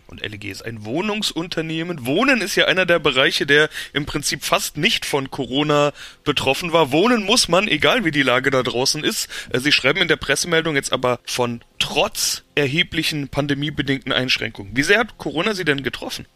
Und 0.08 0.20
LEG 0.20 0.44
ist 0.44 0.62
ein 0.62 0.84
Wohnungsunternehmen. 0.84 2.06
Wohnen 2.06 2.40
ist 2.40 2.54
ja 2.54 2.66
einer 2.66 2.86
der 2.86 3.00
Bereiche, 3.00 3.44
der 3.44 3.68
im 3.92 4.06
Prinzip 4.06 4.44
fast 4.44 4.76
nicht 4.76 5.04
von 5.04 5.32
Corona 5.32 5.92
betroffen 6.22 6.72
war. 6.72 6.92
Wohnen 6.92 7.24
muss 7.24 7.48
man, 7.48 7.66
egal 7.66 8.04
wie 8.04 8.12
die 8.12 8.22
Lage 8.22 8.50
da 8.50 8.62
draußen 8.62 9.02
ist. 9.02 9.28
Äh, 9.52 9.58
Sie 9.58 9.72
schreiben 9.72 10.00
in 10.00 10.08
der 10.08 10.16
Pressemeldung 10.16 10.76
jetzt 10.76 10.92
aber 10.92 11.18
von 11.26 11.62
trotz 11.80 12.44
erheblichen 12.54 13.28
pandemiebedingten 13.28 14.12
Einschränkungen. 14.12 14.76
Wie 14.76 14.84
sehr 14.84 15.00
hat 15.00 15.18
Corona 15.18 15.54
Sie 15.54 15.64
denn 15.64 15.82
getroffen? 15.82 16.26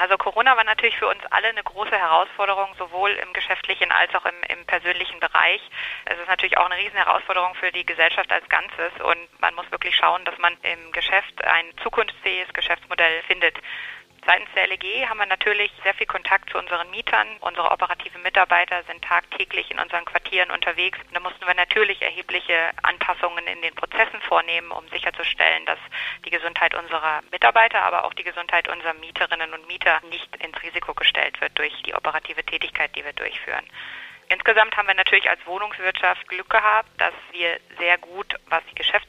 Also 0.00 0.16
Corona 0.18 0.56
war 0.56 0.64
natürlich 0.64 0.96
für 0.98 1.06
uns 1.06 1.20
alle 1.30 1.48
eine 1.48 1.62
große 1.62 1.96
Herausforderung, 1.96 2.74
sowohl 2.78 3.10
im 3.10 3.32
geschäftlichen 3.32 3.92
als 3.92 4.14
auch 4.14 4.24
im, 4.24 4.34
im 4.48 4.66
persönlichen 4.66 5.20
Bereich. 5.20 5.60
Es 6.04 6.18
ist 6.18 6.28
natürlich 6.28 6.58
auch 6.58 6.66
eine 6.66 6.76
riesen 6.76 6.96
Herausforderung 6.96 7.54
für 7.54 7.70
die 7.70 7.86
Gesellschaft 7.86 8.30
als 8.32 8.48
Ganzes 8.48 8.92
und 9.02 9.40
man 9.40 9.54
muss 9.54 9.70
wirklich 9.70 9.94
schauen, 9.94 10.24
dass 10.24 10.36
man 10.38 10.56
im 10.62 10.90
Geschäft 10.92 11.44
ein 11.44 11.66
zukunftsfähiges 11.82 12.52
Geschäftsmodell 12.52 13.22
findet. 13.22 13.56
Seitens 14.26 14.48
der 14.54 14.66
LEG 14.68 15.06
haben 15.06 15.18
wir 15.18 15.26
natürlich 15.26 15.70
sehr 15.82 15.92
viel 15.92 16.06
Kontakt 16.06 16.48
zu 16.48 16.56
unseren 16.56 16.90
Mietern. 16.90 17.28
Unsere 17.40 17.70
operativen 17.70 18.22
Mitarbeiter 18.22 18.82
sind 18.84 19.04
tagtäglich 19.04 19.70
in 19.70 19.78
unseren 19.78 20.06
Quartieren 20.06 20.50
unterwegs. 20.50 20.98
Da 21.12 21.20
mussten 21.20 21.46
wir 21.46 21.52
natürlich 21.52 22.00
erhebliche 22.00 22.70
Anpassungen 22.82 23.46
in 23.46 23.60
den 23.60 23.74
Prozessen 23.74 24.20
vornehmen, 24.22 24.70
um 24.70 24.88
sicherzustellen, 24.88 25.66
dass 25.66 25.78
die 26.24 26.30
Gesundheit 26.30 26.74
unserer 26.74 27.20
Mitarbeiter, 27.30 27.82
aber 27.82 28.04
auch 28.04 28.14
die 28.14 28.24
Gesundheit 28.24 28.66
unserer 28.68 28.94
Mieterinnen 28.94 29.52
und 29.52 29.66
Mieter 29.68 30.00
nicht 30.08 30.34
ins 30.36 30.62
Risiko 30.62 30.94
gestellt 30.94 31.38
wird 31.42 31.58
durch 31.58 31.74
die 31.82 31.94
operative 31.94 32.44
Tätigkeit, 32.44 32.96
die 32.96 33.04
wir 33.04 33.12
durchführen. 33.12 33.66
Insgesamt 34.30 34.76
haben 34.76 34.88
wir 34.88 34.94
natürlich 34.94 35.28
als 35.28 35.44
Wohnungswirtschaft 35.46 36.26
Glück 36.28 36.48
gehabt, 36.48 36.88
dass 36.98 37.12
wir 37.32 37.60
sehr 37.78 37.98
gut, 37.98 38.34
was 38.46 38.62
die 38.70 38.74
Geschäftszahlen 38.74 39.03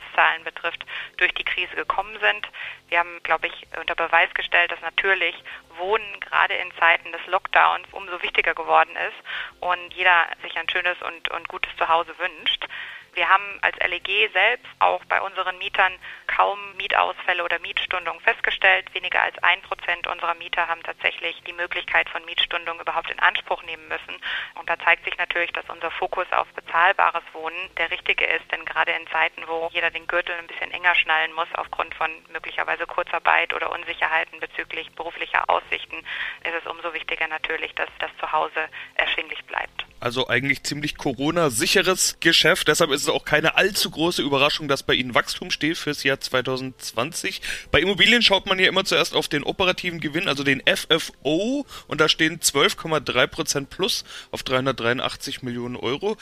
betrifft, 0.46 0.86
durch 1.18 1.34
die 1.34 1.44
Krise 1.44 1.76
gekommen 1.76 2.18
sind. 2.22 2.48
Wir 2.88 3.00
haben, 3.00 3.22
glaube 3.24 3.48
ich, 3.48 3.68
unter 3.78 3.96
Beweis 3.96 4.34
gestellt, 4.34 4.72
dass 4.72 4.80
natürlich 4.82 5.36
Wohnen 5.78 6.20
gerade 6.22 6.54
in 6.54 6.72
Zeiten 6.80 7.12
des 7.12 7.26
Lockdowns 7.28 7.88
umso 7.92 8.22
wichtiger 8.22 8.54
geworden 8.54 8.96
ist 8.96 9.62
und 9.62 9.94
jeder 9.94 10.28
sich 10.42 10.56
ein 10.58 10.70
schönes 10.70 10.98
und, 11.02 11.30
und 11.32 11.48
gutes 11.50 11.76
Zuhause 11.78 12.18
wünscht. 12.18 12.66
Wir 13.16 13.30
haben 13.30 13.60
als 13.62 13.78
LEG 13.78 14.30
selbst 14.34 14.68
auch 14.80 15.04
bei 15.06 15.22
unseren 15.22 15.58
Mietern 15.58 15.94
kaum 16.28 16.60
Mietausfälle 16.76 17.46
oder 17.46 17.60
Mietstundungen 17.60 18.20
festgestellt. 18.20 18.94
Weniger 18.94 19.22
als 19.22 19.42
ein 19.42 19.62
Prozent 19.62 20.06
unserer 20.08 20.34
Mieter 20.34 20.68
haben 20.68 20.84
tatsächlich 20.84 21.42
die 21.48 21.54
Möglichkeit 21.54 22.10
von 22.10 22.26
Mietstundungen 22.26 22.82
überhaupt 22.82 23.10
in 23.10 23.20
Anspruch 23.20 23.64
nehmen 23.64 23.88
müssen. 23.88 24.20
Und 24.56 24.70
da 24.70 24.78
zeigt 24.80 25.06
sich 25.06 25.18
natürlich, 25.18 25.54
dass 25.54 25.64
unser 25.70 25.92
Fokus 25.92 26.30
auf 26.32 26.48
bezahlbares 26.56 27.24
Wohnen 27.32 27.74
der 27.78 27.90
richtige 27.90 28.26
ist. 28.26 28.52
Denn 28.52 28.66
gerade 28.66 28.92
in 28.92 29.08
Zeiten, 29.08 29.48
wo 29.48 29.70
jeder 29.72 29.92
den 29.92 30.08
Gürtel 30.08 30.36
ein 30.36 30.48
bisschen 30.48 30.72
enger 30.72 30.96
schnallen 30.96 31.32
muss 31.32 31.48
aufgrund 31.56 31.96
von 31.96 32.12
möglicherweise 32.34 32.86
Kurzarbeit 32.86 33.54
oder 33.54 33.72
Unsicherheiten 33.72 34.42
bezüglich 34.42 34.92
beruflicher 34.92 35.50
Aussichten, 35.50 36.00
ist 36.44 36.54
es 36.54 36.70
umso 36.70 36.94
wichtiger 36.94 37.30
natürlich, 37.30 37.74
dass 37.76 37.90
das 38.00 38.12
Zuhause 38.20 38.68
erschwinglich 38.96 39.42
bleibt. 39.46 39.86
Also 40.00 40.28
eigentlich 40.28 40.64
ziemlich 40.64 40.98
Corona-sicheres 40.98 42.18
Geschäft. 42.20 42.68
Deshalb 42.68 42.92
ist 42.92 43.04
es 43.04 43.10
auch 43.10 43.26
keine 43.26 43.56
allzu 43.56 43.90
große 43.90 44.22
Überraschung, 44.22 44.68
dass 44.68 44.84
bei 44.84 44.94
Ihnen 44.94 45.16
Wachstum 45.16 45.52
steht 45.52 45.78
fürs 45.78 46.04
Jahr 46.04 46.20
2020. 46.20 47.42
Bei 47.72 47.80
Immobilien 47.80 48.22
schaut 48.22 48.46
man 48.46 48.60
ja 48.60 48.68
immer 48.68 48.86
zuerst 48.86 49.16
auf 49.16 49.28
den 49.28 49.44
operativen 49.44 50.00
Gewinn, 50.00 50.28
also 50.28 50.44
den 50.44 50.62
FFO, 50.66 51.66
und 51.88 52.02
da 52.02 52.10
stehen 52.10 52.40
12,3 52.40 53.28
Prozent 53.28 53.70
plus 53.70 54.04
auf 54.32 54.44
383 54.44 55.42
Millionen 55.44 55.76
Euro. 55.76 56.18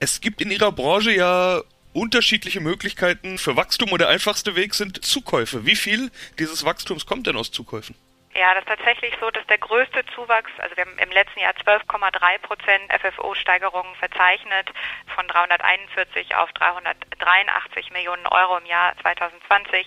Es 0.00 0.20
gibt 0.20 0.40
in 0.42 0.50
Ihrer 0.50 0.72
Branche 0.72 1.12
ja 1.12 1.62
unterschiedliche 1.94 2.60
Möglichkeiten 2.60 3.38
für 3.38 3.56
Wachstum 3.56 3.92
und 3.92 4.00
der 4.00 4.08
einfachste 4.08 4.56
Weg 4.56 4.74
sind 4.74 5.04
Zukäufe. 5.04 5.64
Wie 5.64 5.76
viel 5.76 6.10
dieses 6.38 6.64
Wachstums 6.64 7.06
kommt 7.06 7.26
denn 7.26 7.36
aus 7.36 7.52
Zukäufen? 7.52 7.94
Ja, 8.36 8.52
das 8.52 8.64
ist 8.64 8.68
tatsächlich 8.68 9.14
so, 9.20 9.30
dass 9.30 9.46
der 9.46 9.58
größte 9.58 10.04
Zuwachs, 10.06 10.50
also 10.58 10.76
wir 10.76 10.84
haben 10.84 10.98
im 10.98 11.10
letzten 11.10 11.38
Jahr 11.38 11.52
12,3 11.52 12.38
Prozent 12.38 12.92
FFO-Steigerungen 12.92 13.94
verzeichnet, 13.94 14.72
von 15.14 15.28
341 15.28 16.34
auf 16.34 16.52
383 16.54 17.92
Millionen 17.92 18.26
Euro 18.26 18.58
im 18.58 18.66
Jahr 18.66 18.96
2020. 19.02 19.86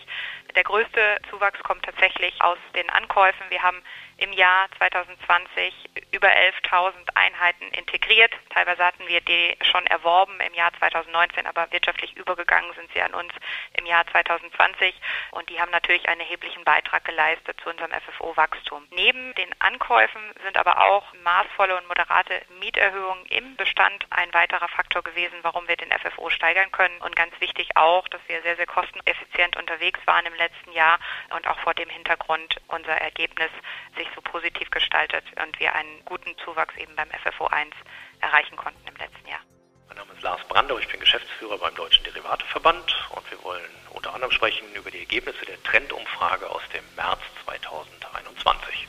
Der 0.55 0.63
größte 0.63 1.17
Zuwachs 1.29 1.61
kommt 1.63 1.83
tatsächlich 1.83 2.41
aus 2.41 2.57
den 2.73 2.89
Ankäufen. 2.89 3.45
Wir 3.49 3.61
haben 3.61 3.83
im 4.17 4.33
Jahr 4.33 4.67
2020 4.77 5.73
über 6.11 6.27
11.000 6.27 6.93
Einheiten 7.13 7.67
integriert. 7.69 8.31
Teilweise 8.49 8.83
hatten 8.83 9.07
wir 9.07 9.21
die 9.21 9.55
schon 9.61 9.85
erworben 9.87 10.39
im 10.39 10.53
Jahr 10.53 10.71
2019, 10.79 11.45
aber 11.45 11.71
wirtschaftlich 11.71 12.15
übergegangen 12.17 12.73
sind 12.73 12.91
sie 12.93 13.01
an 13.01 13.13
uns 13.13 13.31
im 13.73 13.85
Jahr 13.85 14.05
2020 14.07 14.95
und 15.31 15.49
die 15.49 15.59
haben 15.61 15.71
natürlich 15.71 16.07
einen 16.09 16.21
erheblichen 16.21 16.63
Beitrag 16.63 17.05
geleistet 17.05 17.59
zu 17.61 17.69
unserem 17.69 17.91
FFO-Wachstum. 17.91 18.87
Neben 18.91 19.35
den 19.35 19.49
Ankäufen 19.59 20.21
sind 20.43 20.57
aber 20.57 20.81
auch 20.81 21.13
maßvolle 21.23 21.77
und 21.77 21.87
moderate 21.87 22.41
Mieterhöhungen 22.59 23.25
im 23.27 23.55
Bestand 23.55 24.05
ein 24.09 24.33
weiterer 24.33 24.67
Faktor 24.69 25.03
gewesen, 25.03 25.37
warum 25.43 25.67
wir 25.67 25.77
den 25.77 25.91
FFO 25.91 26.29
steigern 26.29 26.71
können 26.71 26.99
und 27.01 27.15
ganz 27.15 27.39
wichtig 27.39 27.69
auch, 27.75 28.07
dass 28.07 28.21
wir 28.27 28.41
sehr, 28.41 28.55
sehr 28.55 28.65
kosteneffizient 28.65 29.57
unterwegs 29.57 29.99
waren 30.05 30.25
im 30.25 30.33
letzten 30.35 30.71
Jahr 30.71 30.99
und 31.35 31.47
auch 31.47 31.59
vor 31.59 31.73
dem 31.73 31.89
Hintergrund 31.89 32.57
unser 32.67 32.97
Ergebnis 32.97 33.51
sich 33.95 34.06
sich 34.07 34.15
so 34.15 34.21
positiv 34.21 34.69
gestaltet 34.71 35.23
und 35.43 35.59
wir 35.59 35.73
einen 35.73 36.03
guten 36.05 36.35
Zuwachs 36.43 36.75
eben 36.77 36.95
beim 36.95 37.09
FFO 37.09 37.47
1 37.47 37.73
erreichen 38.21 38.55
konnten 38.55 38.87
im 38.87 38.95
letzten 38.95 39.27
Jahr. 39.27 39.41
Mein 39.87 39.97
Name 39.97 40.13
ist 40.13 40.21
Lars 40.21 40.41
Brandau, 40.47 40.77
ich 40.77 40.87
bin 40.87 40.99
Geschäftsführer 40.99 41.57
beim 41.57 41.75
Deutschen 41.75 42.03
Derivateverband 42.03 43.09
und 43.11 43.31
wir 43.31 43.43
wollen 43.43 43.69
unter 43.91 44.13
anderem 44.13 44.31
sprechen 44.31 44.65
über 44.73 44.91
die 44.91 44.99
Ergebnisse 44.99 45.45
der 45.45 45.61
Trendumfrage 45.63 46.49
aus 46.49 46.63
dem 46.73 46.83
März 46.95 47.21
2021 47.45 48.87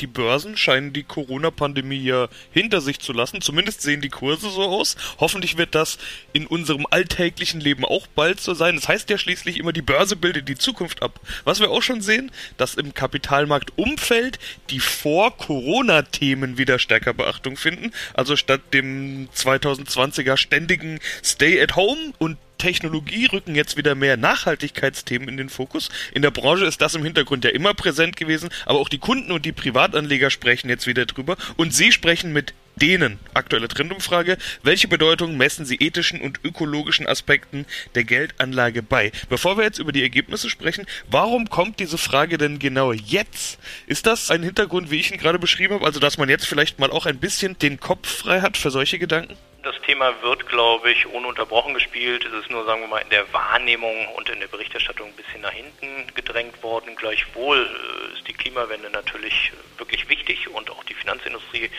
die 0.00 0.06
Börsen 0.06 0.56
scheinen 0.56 0.92
die 0.92 1.02
Corona-Pandemie 1.02 2.02
ja 2.02 2.28
hinter 2.52 2.80
sich 2.80 3.00
zu 3.00 3.12
lassen. 3.12 3.40
Zumindest 3.40 3.82
sehen 3.82 4.00
die 4.00 4.08
Kurse 4.08 4.50
so 4.50 4.62
aus. 4.62 4.96
Hoffentlich 5.18 5.56
wird 5.56 5.74
das 5.74 5.98
in 6.32 6.46
unserem 6.46 6.86
alltäglichen 6.90 7.60
Leben 7.60 7.84
auch 7.84 8.06
bald 8.08 8.40
so 8.40 8.54
sein. 8.54 8.76
Das 8.76 8.88
heißt 8.88 9.10
ja 9.10 9.18
schließlich 9.18 9.58
immer, 9.58 9.72
die 9.72 9.82
Börse 9.82 10.16
bildet 10.16 10.48
die 10.48 10.56
Zukunft 10.56 11.02
ab. 11.02 11.20
Was 11.44 11.60
wir 11.60 11.70
auch 11.70 11.82
schon 11.82 12.00
sehen, 12.00 12.30
dass 12.56 12.74
im 12.74 12.94
Kapitalmarktumfeld 12.94 14.38
die 14.70 14.80
Vor-Corona-Themen 14.80 16.58
wieder 16.58 16.78
stärker 16.78 17.14
Beachtung 17.14 17.56
finden. 17.56 17.92
Also 18.14 18.36
statt 18.36 18.60
dem 18.72 19.28
2020er 19.34 20.36
ständigen 20.36 21.00
Stay 21.22 21.60
at 21.60 21.76
Home 21.76 22.12
und 22.18 22.38
Technologie 22.60 23.24
rücken 23.26 23.54
jetzt 23.54 23.78
wieder 23.78 23.94
mehr 23.94 24.18
Nachhaltigkeitsthemen 24.18 25.28
in 25.30 25.38
den 25.38 25.48
Fokus. 25.48 25.88
In 26.12 26.20
der 26.20 26.30
Branche 26.30 26.66
ist 26.66 26.82
das 26.82 26.94
im 26.94 27.02
Hintergrund 27.02 27.42
ja 27.44 27.50
immer 27.50 27.72
präsent 27.72 28.16
gewesen, 28.16 28.50
aber 28.66 28.78
auch 28.78 28.90
die 28.90 28.98
Kunden 28.98 29.32
und 29.32 29.46
die 29.46 29.52
Privatanleger 29.52 30.30
sprechen 30.30 30.68
jetzt 30.68 30.86
wieder 30.86 31.06
drüber 31.06 31.38
und 31.56 31.74
sie 31.74 31.90
sprechen 31.90 32.34
mit 32.34 32.52
denen, 32.76 33.18
aktuelle 33.34 33.68
Trendumfrage, 33.68 34.36
welche 34.62 34.88
Bedeutung 34.88 35.36
messen 35.36 35.64
Sie 35.64 35.76
ethischen 35.76 36.20
und 36.20 36.40
ökologischen 36.44 37.06
Aspekten 37.06 37.64
der 37.94 38.04
Geldanlage 38.04 38.82
bei? 38.82 39.10
Bevor 39.28 39.56
wir 39.56 39.64
jetzt 39.64 39.78
über 39.78 39.92
die 39.92 40.02
Ergebnisse 40.02 40.50
sprechen, 40.50 40.86
warum 41.10 41.48
kommt 41.48 41.80
diese 41.80 41.98
Frage 41.98 42.36
denn 42.36 42.58
genau 42.58 42.92
jetzt? 42.92 43.58
Ist 43.86 44.06
das 44.06 44.30
ein 44.30 44.42
Hintergrund, 44.42 44.90
wie 44.90 45.00
ich 45.00 45.10
ihn 45.10 45.18
gerade 45.18 45.38
beschrieben 45.38 45.74
habe, 45.74 45.86
also 45.86 45.98
dass 45.98 46.18
man 46.18 46.28
jetzt 46.28 46.46
vielleicht 46.46 46.78
mal 46.78 46.90
auch 46.90 47.06
ein 47.06 47.18
bisschen 47.18 47.58
den 47.58 47.80
Kopf 47.80 48.08
frei 48.08 48.42
hat 48.42 48.56
für 48.56 48.70
solche 48.70 48.98
Gedanken? 48.98 49.36
Das 49.62 49.78
Thema 49.82 50.22
wird, 50.22 50.48
glaube 50.48 50.90
ich, 50.90 51.06
ununterbrochen 51.06 51.74
gespielt. 51.74 52.24
Es 52.24 52.32
ist 52.32 52.50
nur, 52.50 52.64
sagen 52.64 52.80
wir 52.80 52.88
mal, 52.88 53.00
in 53.00 53.10
der 53.10 53.30
Wahrnehmung 53.30 54.08
und 54.16 54.30
in 54.30 54.40
der 54.40 54.46
Berichterstattung 54.46 55.08
ein 55.08 55.12
bisschen 55.12 55.42
nach 55.42 55.52
hinten 55.52 56.06
gedrängt 56.14 56.62
worden. 56.62 56.96
Gleichwohl 56.96 57.68
äh, 57.68 58.16
ist 58.16 58.26
die 58.26 58.32
Klimawende 58.32 58.88
natürlich 58.88 59.52
wirklich 59.76 60.08
wichtig 60.08 60.48
und 60.48 60.70
auch 60.70 60.82
die 60.84 60.94
Finanzindustrie 60.94 61.70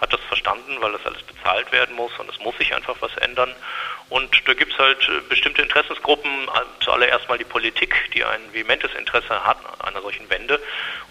hat 0.00 0.12
das 0.12 0.20
verstanden, 0.22 0.76
weil 0.80 0.92
das 0.92 1.06
alles 1.06 1.22
bezahlt 1.22 1.70
werden 1.72 1.94
muss 1.94 2.12
und 2.18 2.28
es 2.28 2.38
muss 2.40 2.56
sich 2.58 2.74
einfach 2.74 2.96
was 3.00 3.16
ändern. 3.18 3.54
Und 4.10 4.42
da 4.46 4.54
gibt 4.54 4.72
es 4.72 4.78
halt 4.78 5.08
äh, 5.08 5.20
bestimmte 5.28 5.62
Interessensgruppen, 5.62 6.30
äh, 6.30 6.84
zuallererst 6.84 7.28
mal 7.28 7.38
die 7.38 7.44
Politik, 7.44 7.94
die 8.12 8.24
ein 8.24 8.40
vehementes 8.52 8.92
Interesse 8.94 9.44
hat 9.46 9.58
an 9.78 9.90
einer 9.90 10.02
solchen 10.02 10.28
Wende. 10.28 10.60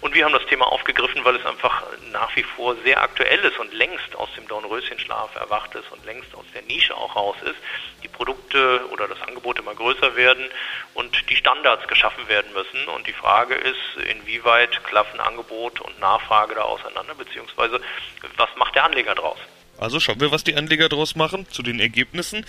Und 0.00 0.14
wir 0.14 0.24
haben 0.24 0.32
das 0.32 0.44
Thema 0.46 0.70
aufgegriffen, 0.70 1.24
weil 1.24 1.36
es 1.36 1.46
einfach 1.46 1.82
nach 2.12 2.34
wie 2.36 2.42
vor 2.42 2.76
sehr 2.84 3.02
aktuell 3.02 3.40
ist 3.40 3.58
und 3.58 3.72
längst 3.72 4.14
aus 4.16 4.28
dem 4.36 4.46
Dornröschenschlaf 4.48 5.34
erwacht 5.36 5.74
ist 5.74 5.90
und 5.90 6.04
längst 6.04 6.19
aus 6.34 6.44
der 6.54 6.62
Nische 6.62 6.96
auch 6.96 7.14
raus 7.16 7.36
ist. 7.44 7.56
Die 8.02 8.08
Produkte 8.08 8.80
oder 8.92 9.08
das 9.08 9.20
Angebot 9.22 9.58
immer 9.58 9.74
größer 9.74 10.16
werden 10.16 10.44
und 10.94 11.30
die 11.30 11.36
Standards 11.36 11.86
geschaffen 11.88 12.28
werden 12.28 12.52
müssen. 12.52 12.88
Und 12.88 13.06
die 13.06 13.12
Frage 13.12 13.54
ist, 13.54 14.06
inwieweit 14.08 14.82
klaffen 14.84 15.20
Angebot 15.20 15.80
und 15.80 15.98
Nachfrage 16.00 16.54
da 16.54 16.62
auseinander, 16.62 17.14
beziehungsweise 17.14 17.80
was 18.36 18.48
macht 18.56 18.74
der 18.74 18.84
Anleger 18.84 19.14
draus? 19.14 19.38
Also 19.78 19.98
schauen 19.98 20.20
wir, 20.20 20.30
was 20.30 20.44
die 20.44 20.56
Anleger 20.56 20.88
draus 20.88 21.16
machen 21.16 21.46
zu 21.50 21.62
den 21.62 21.80
Ergebnissen. 21.80 22.44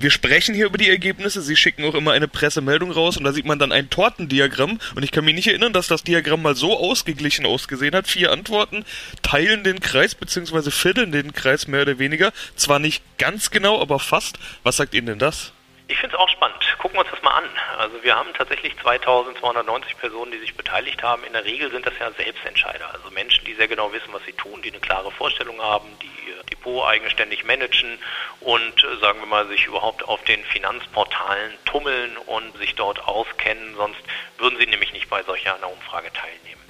Wir 0.00 0.10
sprechen 0.10 0.54
hier 0.54 0.64
über 0.64 0.78
die 0.78 0.88
Ergebnisse, 0.88 1.42
sie 1.42 1.56
schicken 1.56 1.84
auch 1.84 1.94
immer 1.94 2.12
eine 2.12 2.26
Pressemeldung 2.26 2.90
raus 2.90 3.18
und 3.18 3.24
da 3.24 3.34
sieht 3.34 3.44
man 3.44 3.58
dann 3.58 3.70
ein 3.70 3.90
Tortendiagramm 3.90 4.78
und 4.94 5.02
ich 5.02 5.12
kann 5.12 5.26
mich 5.26 5.34
nicht 5.34 5.48
erinnern, 5.48 5.74
dass 5.74 5.88
das 5.88 6.02
Diagramm 6.02 6.40
mal 6.40 6.56
so 6.56 6.74
ausgeglichen 6.78 7.44
ausgesehen 7.44 7.94
hat. 7.94 8.08
Vier 8.08 8.32
Antworten 8.32 8.86
teilen 9.20 9.62
den 9.62 9.80
Kreis 9.80 10.14
bzw. 10.14 10.70
vierteln 10.70 11.12
den 11.12 11.34
Kreis 11.34 11.68
mehr 11.68 11.82
oder 11.82 11.98
weniger. 11.98 12.32
Zwar 12.56 12.78
nicht 12.78 13.02
ganz 13.18 13.50
genau, 13.50 13.78
aber 13.78 13.98
fast. 13.98 14.38
Was 14.62 14.78
sagt 14.78 14.94
Ihnen 14.94 15.06
denn 15.06 15.18
das? 15.18 15.52
Ich 15.90 15.98
finde 15.98 16.14
es 16.14 16.22
auch 16.22 16.28
spannend. 16.28 16.56
Gucken 16.78 16.98
wir 16.98 17.00
uns 17.00 17.10
das 17.10 17.20
mal 17.22 17.32
an. 17.32 17.50
Also 17.76 18.00
wir 18.04 18.14
haben 18.14 18.32
tatsächlich 18.32 18.78
2290 18.78 19.98
Personen, 19.98 20.30
die 20.30 20.38
sich 20.38 20.54
beteiligt 20.54 21.02
haben. 21.02 21.24
In 21.24 21.32
der 21.32 21.44
Regel 21.44 21.68
sind 21.72 21.84
das 21.84 21.94
ja 21.98 22.12
Selbstentscheider, 22.12 22.94
also 22.94 23.10
Menschen, 23.10 23.44
die 23.44 23.54
sehr 23.54 23.66
genau 23.66 23.92
wissen, 23.92 24.12
was 24.12 24.24
sie 24.24 24.32
tun, 24.34 24.62
die 24.62 24.70
eine 24.70 24.78
klare 24.78 25.10
Vorstellung 25.10 25.60
haben, 25.60 25.88
die 26.00 26.30
ihr 26.30 26.44
Depot 26.44 26.86
eigenständig 26.86 27.42
managen 27.42 27.98
und 28.38 28.84
äh, 28.84 28.96
sagen 29.00 29.18
wir 29.18 29.26
mal 29.26 29.48
sich 29.48 29.66
überhaupt 29.66 30.04
auf 30.04 30.22
den 30.22 30.44
Finanzportalen 30.44 31.54
tummeln 31.64 32.16
und 32.18 32.56
sich 32.58 32.76
dort 32.76 33.08
auskennen. 33.08 33.74
Sonst 33.74 34.00
würden 34.38 34.60
sie 34.60 34.66
nämlich 34.66 34.92
nicht 34.92 35.10
bei 35.10 35.24
solcher 35.24 35.56
einer 35.56 35.72
Umfrage 35.72 36.12
teilnehmen. 36.12 36.62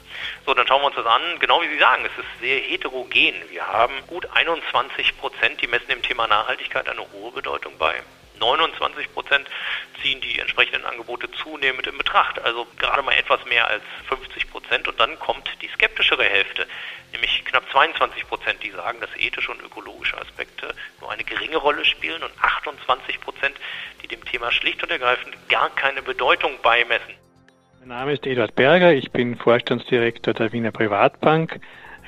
So, 0.46 0.54
dann 0.54 0.66
schauen 0.66 0.80
wir 0.80 0.86
uns 0.86 0.96
das 0.96 1.04
an. 1.04 1.20
Genau 1.40 1.60
wie 1.60 1.68
Sie 1.68 1.78
sagen, 1.78 2.06
es 2.06 2.24
ist 2.24 2.40
sehr 2.40 2.58
heterogen. 2.58 3.34
Wir 3.50 3.66
haben 3.66 3.92
gut 4.06 4.26
21 4.32 5.18
Prozent, 5.18 5.60
die 5.60 5.66
messen 5.66 5.88
dem 5.88 6.00
Thema 6.00 6.26
Nachhaltigkeit 6.26 6.88
eine 6.88 7.04
hohe 7.12 7.32
Bedeutung 7.32 7.76
bei. 7.76 8.02
29 8.40 9.12
Prozent 9.12 9.46
ziehen 10.02 10.20
die 10.20 10.38
entsprechenden 10.38 10.84
Angebote 10.84 11.30
zunehmend 11.30 11.86
in 11.86 11.96
Betracht. 11.96 12.40
Also 12.42 12.66
gerade 12.78 13.02
mal 13.02 13.12
etwas 13.12 13.44
mehr 13.46 13.68
als 13.68 13.82
50 14.08 14.50
Prozent. 14.50 14.88
Und 14.88 14.98
dann 14.98 15.18
kommt 15.18 15.48
die 15.62 15.68
skeptischere 15.68 16.24
Hälfte, 16.24 16.66
nämlich 17.12 17.44
knapp 17.44 17.70
22 17.70 18.26
Prozent, 18.26 18.62
die 18.62 18.70
sagen, 18.70 19.00
dass 19.00 19.10
ethische 19.16 19.52
und 19.52 19.62
ökologische 19.62 20.18
Aspekte 20.18 20.74
nur 21.00 21.12
eine 21.12 21.24
geringe 21.24 21.58
Rolle 21.58 21.84
spielen 21.84 22.22
und 22.22 22.32
28 22.40 23.20
Prozent, 23.20 23.56
die 24.02 24.08
dem 24.08 24.24
Thema 24.24 24.50
schlicht 24.50 24.82
und 24.82 24.90
ergreifend 24.90 25.36
gar 25.48 25.70
keine 25.70 26.02
Bedeutung 26.02 26.52
beimessen. 26.62 27.14
Mein 27.80 27.88
Name 27.88 28.12
ist 28.12 28.26
Eduard 28.26 28.54
Berger, 28.56 28.92
ich 28.92 29.10
bin 29.10 29.36
Vorstandsdirektor 29.36 30.34
der 30.34 30.52
Wiener 30.52 30.70
Privatbank, 30.70 31.60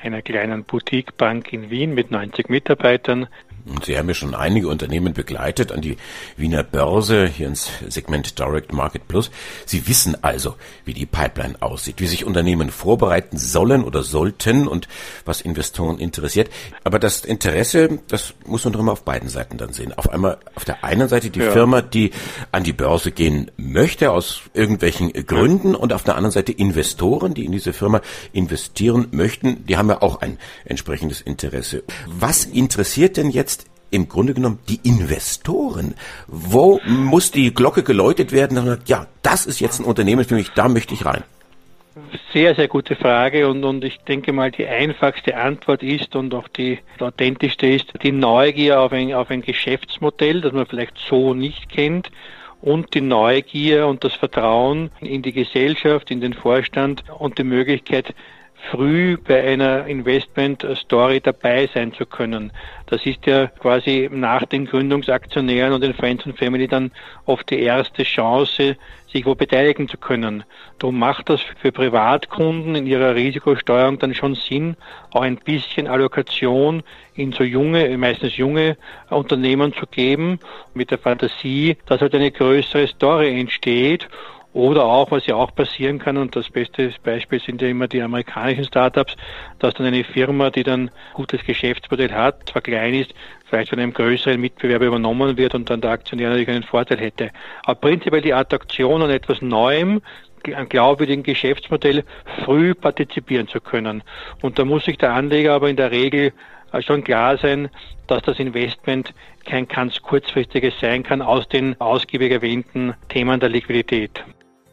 einer 0.03 0.21
kleinen 0.21 0.65
Boutiquebank 0.65 1.51
in 1.51 1.69
Wien 1.69 1.95
mit 1.95 2.11
90 2.11 2.49
Mitarbeitern. 2.49 3.27
Und 3.65 3.85
Sie 3.85 3.97
haben 3.97 4.09
ja 4.09 4.13
schon 4.13 4.35
einige 4.35 4.67
Unternehmen 4.67 5.13
begleitet 5.13 5.71
an 5.71 5.81
die 5.81 5.97
Wiener 6.35 6.63
Börse, 6.63 7.27
hier 7.27 7.47
ins 7.47 7.69
Segment 7.87 8.37
Direct 8.37 8.73
Market 8.73 9.07
Plus. 9.07 9.31
Sie 9.65 9.87
wissen 9.87 10.21
also, 10.21 10.55
wie 10.83 10.93
die 10.93 11.05
Pipeline 11.05 11.55
aussieht, 11.61 11.95
wie 11.99 12.07
sich 12.07 12.25
Unternehmen 12.25 12.71
vorbereiten 12.71 13.37
sollen 13.37 13.83
oder 13.83 14.03
sollten 14.03 14.67
und 14.67 14.87
was 15.23 15.39
Investoren 15.41 15.97
interessiert. 15.97 16.49
Aber 16.83 16.99
das 16.99 17.23
Interesse, 17.23 17.99
das 18.07 18.33
muss 18.45 18.65
man 18.65 18.73
doch 18.73 18.81
immer 18.81 18.91
auf 18.91 19.03
beiden 19.03 19.29
Seiten 19.29 19.57
dann 19.57 19.71
sehen. 19.71 19.93
Auf 19.93 20.09
einmal 20.09 20.39
auf 20.55 20.65
der 20.65 20.83
einen 20.83 21.07
Seite 21.07 21.29
die 21.29 21.39
ja. 21.39 21.51
Firma, 21.51 21.81
die 21.81 22.11
an 22.51 22.63
die 22.63 22.73
Börse 22.73 23.11
gehen 23.11 23.49
möchte 23.55 24.11
aus 24.11 24.41
irgendwelchen 24.53 25.13
Gründen 25.13 25.73
und 25.73 25.93
auf 25.93 26.03
der 26.03 26.15
anderen 26.15 26.31
Seite 26.31 26.51
Investoren, 26.51 27.33
die 27.33 27.45
in 27.45 27.53
diese 27.53 27.71
Firma 27.71 28.01
investieren 28.33 29.07
möchten, 29.11 29.65
die 29.65 29.77
haben 29.77 29.89
ja 29.89 30.01
auch 30.01 30.21
ein 30.21 30.37
entsprechendes 30.65 31.21
Interesse. 31.21 31.83
Was 32.07 32.45
interessiert 32.45 33.17
denn 33.17 33.29
jetzt 33.29 33.52
im 33.93 34.09
Grunde 34.09 34.33
genommen 34.33 34.59
die 34.67 34.79
Investoren. 34.83 35.93
Wo 36.27 36.79
muss 36.85 37.31
die 37.31 37.53
Glocke 37.53 37.83
geläutet 37.83 38.31
werden? 38.31 38.55
Man 38.55 38.65
sagt, 38.65 38.89
ja, 38.89 39.07
das 39.21 39.45
ist 39.45 39.59
jetzt 39.59 39.79
ein 39.79 39.85
Unternehmen 39.85 40.25
für 40.25 40.35
mich, 40.35 40.49
da 40.49 40.67
möchte 40.67 40.93
ich 40.93 41.05
rein. 41.05 41.23
Sehr, 42.33 42.55
sehr 42.55 42.67
gute 42.67 42.95
Frage 42.95 43.47
und, 43.47 43.63
und 43.63 43.83
ich 43.83 43.99
denke 43.99 44.33
mal, 44.33 44.49
die 44.49 44.65
einfachste 44.65 45.37
Antwort 45.37 45.83
ist 45.83 46.15
und 46.15 46.33
auch 46.33 46.47
die 46.47 46.79
authentischste 46.99 47.67
ist 47.67 47.93
die 48.01 48.11
Neugier 48.11 48.79
auf 48.79 48.91
ein, 48.91 49.13
auf 49.13 49.29
ein 49.29 49.43
Geschäftsmodell, 49.43 50.41
das 50.41 50.53
man 50.53 50.65
vielleicht 50.65 50.97
so 51.07 51.35
nicht 51.35 51.69
kennt 51.69 52.09
und 52.61 52.95
die 52.95 53.01
Neugier 53.01 53.85
und 53.85 54.03
das 54.03 54.13
Vertrauen 54.13 54.89
in 55.01 55.21
die 55.21 55.33
Gesellschaft, 55.33 56.09
in 56.09 56.21
den 56.21 56.33
Vorstand 56.33 57.03
und 57.19 57.37
die 57.37 57.43
Möglichkeit, 57.43 58.15
früh 58.71 59.17
bei 59.17 59.43
einer 59.43 59.87
Investment-Story 59.87 61.21
dabei 61.21 61.69
sein 61.73 61.93
zu 61.93 62.05
können. 62.05 62.51
Das 62.87 63.05
ist 63.05 63.25
ja 63.25 63.47
quasi 63.47 64.09
nach 64.11 64.45
den 64.45 64.65
Gründungsaktionären 64.65 65.73
und 65.73 65.81
den 65.81 65.93
Friends 65.93 66.25
and 66.25 66.37
Family 66.37 66.67
dann 66.67 66.91
oft 67.25 67.49
die 67.49 67.59
erste 67.59 68.03
Chance, 68.03 68.77
sich 69.07 69.25
wo 69.25 69.35
beteiligen 69.35 69.87
zu 69.87 69.97
können. 69.97 70.43
Darum 70.79 70.97
macht 70.97 71.29
das 71.29 71.41
für 71.61 71.71
Privatkunden 71.71 72.75
in 72.75 72.87
ihrer 72.87 73.15
Risikosteuerung 73.15 73.99
dann 73.99 74.15
schon 74.15 74.35
Sinn, 74.35 74.75
auch 75.11 75.21
ein 75.21 75.37
bisschen 75.37 75.87
Allokation 75.87 76.83
in 77.15 77.31
so 77.31 77.43
junge, 77.43 77.97
meistens 77.97 78.37
junge 78.37 78.77
Unternehmen 79.09 79.73
zu 79.73 79.85
geben, 79.85 80.39
mit 80.73 80.89
der 80.89 80.97
Fantasie, 80.97 81.77
dass 81.85 82.01
halt 82.01 82.15
eine 82.15 82.31
größere 82.31 82.87
Story 82.87 83.39
entsteht 83.39 84.07
oder 84.53 84.85
auch, 84.85 85.09
was 85.11 85.25
ja 85.25 85.35
auch 85.35 85.53
passieren 85.53 85.99
kann, 85.99 86.17
und 86.17 86.35
das 86.35 86.49
beste 86.49 86.91
Beispiel 87.03 87.39
sind 87.39 87.61
ja 87.61 87.67
immer 87.67 87.87
die 87.87 88.01
amerikanischen 88.01 88.65
Startups, 88.65 89.15
dass 89.59 89.73
dann 89.73 89.87
eine 89.87 90.03
Firma, 90.03 90.51
die 90.51 90.63
dann 90.63 90.91
gutes 91.13 91.43
Geschäftsmodell 91.43 92.11
hat, 92.11 92.49
zwar 92.49 92.61
klein 92.61 92.93
ist, 92.93 93.13
vielleicht 93.45 93.69
von 93.69 93.79
einem 93.79 93.93
größeren 93.93 94.39
Mitbewerber 94.39 94.85
übernommen 94.85 95.37
wird 95.37 95.55
und 95.55 95.69
dann 95.69 95.81
der 95.81 95.91
Aktionär 95.91 96.29
natürlich 96.29 96.49
einen 96.49 96.63
Vorteil 96.63 96.99
hätte. 96.99 97.31
Aber 97.63 97.79
prinzipiell 97.79 98.21
die 98.21 98.33
Attraktion 98.33 99.01
an 99.01 99.09
etwas 99.09 99.41
Neuem, 99.41 100.01
ein 100.45 100.69
glaubwürdigen 100.69 101.23
Geschäftsmodell 101.23 102.03
früh 102.43 102.75
partizipieren 102.75 103.47
zu 103.47 103.61
können. 103.61 104.03
Und 104.41 104.59
da 104.59 104.65
muss 104.65 104.85
sich 104.85 104.97
der 104.97 105.13
Anleger 105.13 105.53
aber 105.53 105.69
in 105.69 105.77
der 105.77 105.91
Regel 105.91 106.33
schon 106.81 107.03
klar 107.03 107.37
sein, 107.37 107.69
dass 108.07 108.23
das 108.23 108.39
Investment 108.39 109.13
kein 109.45 109.67
ganz 109.67 110.01
kurzfristiges 110.01 110.73
sein 110.81 111.03
kann 111.03 111.21
aus 111.21 111.47
den 111.47 111.79
ausgiebig 111.79 112.31
erwähnten 112.31 112.93
Themen 113.09 113.39
der 113.39 113.49
Liquidität 113.49 114.23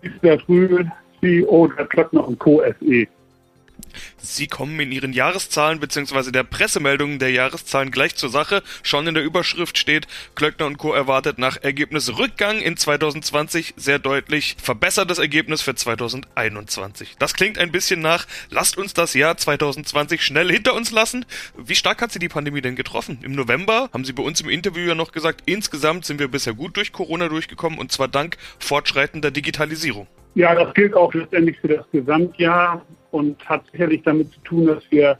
ist 0.03 0.23
der 0.23 0.39
früh 0.41 0.85
CEO 1.21 1.69
der 1.69 1.87
Klöckner 1.87 2.27
und 2.27 2.39
Co. 2.39 2.63
SE. 2.81 3.07
Sie 4.18 4.46
kommen 4.46 4.79
in 4.81 4.92
Ihren 4.92 5.12
Jahreszahlen 5.12 5.81
bzw. 5.81 6.31
der 6.31 6.44
Pressemeldungen 6.44 7.18
der 7.18 7.31
Jahreszahlen 7.31 7.90
gleich 7.90 8.16
zur 8.16 8.29
Sache. 8.29 8.62
Schon 8.83 9.07
in 9.07 9.14
der 9.14 9.24
Überschrift 9.24 9.79
steht, 9.79 10.07
Klöckner 10.35 10.66
und 10.66 10.79
Co. 10.79 10.92
erwartet 10.92 11.38
nach 11.38 11.57
Ergebnisrückgang 11.62 12.61
in 12.61 12.76
2020 12.76 13.74
sehr 13.76 13.98
deutlich 13.98 14.57
verbessertes 14.62 15.18
Ergebnis 15.18 15.62
für 15.62 15.74
2021. 15.74 17.16
Das 17.18 17.35
klingt 17.35 17.59
ein 17.59 17.72
bisschen 17.72 18.00
nach, 18.00 18.26
lasst 18.50 18.76
uns 18.79 18.94
das 18.94 19.14
Jahr 19.14 19.37
2020 19.37 20.22
schnell 20.22 20.50
hinter 20.50 20.74
uns 20.74 20.90
lassen. 20.90 21.24
Wie 21.57 21.74
stark 21.74 22.03
hat 22.03 22.12
Sie 22.12 22.18
die 22.18 22.29
Pandemie 22.29 22.61
denn 22.61 22.76
getroffen? 22.76 23.18
Im 23.22 23.33
November 23.33 23.90
haben 23.92 24.05
Sie 24.05 24.12
bei 24.12 24.22
uns 24.22 24.40
im 24.40 24.48
Interview 24.48 24.87
ja 24.87 24.94
noch 24.94 25.12
gesagt, 25.12 25.42
insgesamt 25.46 26.05
sind 26.05 26.20
wir 26.20 26.29
bisher 26.29 26.55
gut 26.55 26.76
durch 26.76 26.92
Corona 26.92 27.29
durchgekommen 27.29 27.79
und 27.79 27.92
zwar 27.92 28.09
dank 28.09 28.37
fortschreitender 28.59 29.31
Digitalisierung. 29.31 30.07
Ja, 30.35 30.55
das 30.55 30.72
gilt 30.74 30.94
auch 30.94 31.12
letztendlich 31.12 31.59
für 31.61 31.68
das 31.68 31.87
Gesamtjahr 31.90 32.85
und 33.11 33.37
hat 33.49 33.62
sicherlich 33.73 34.03
damit 34.03 34.33
zu 34.33 34.40
tun, 34.40 34.66
dass 34.66 34.83
wir 34.90 35.18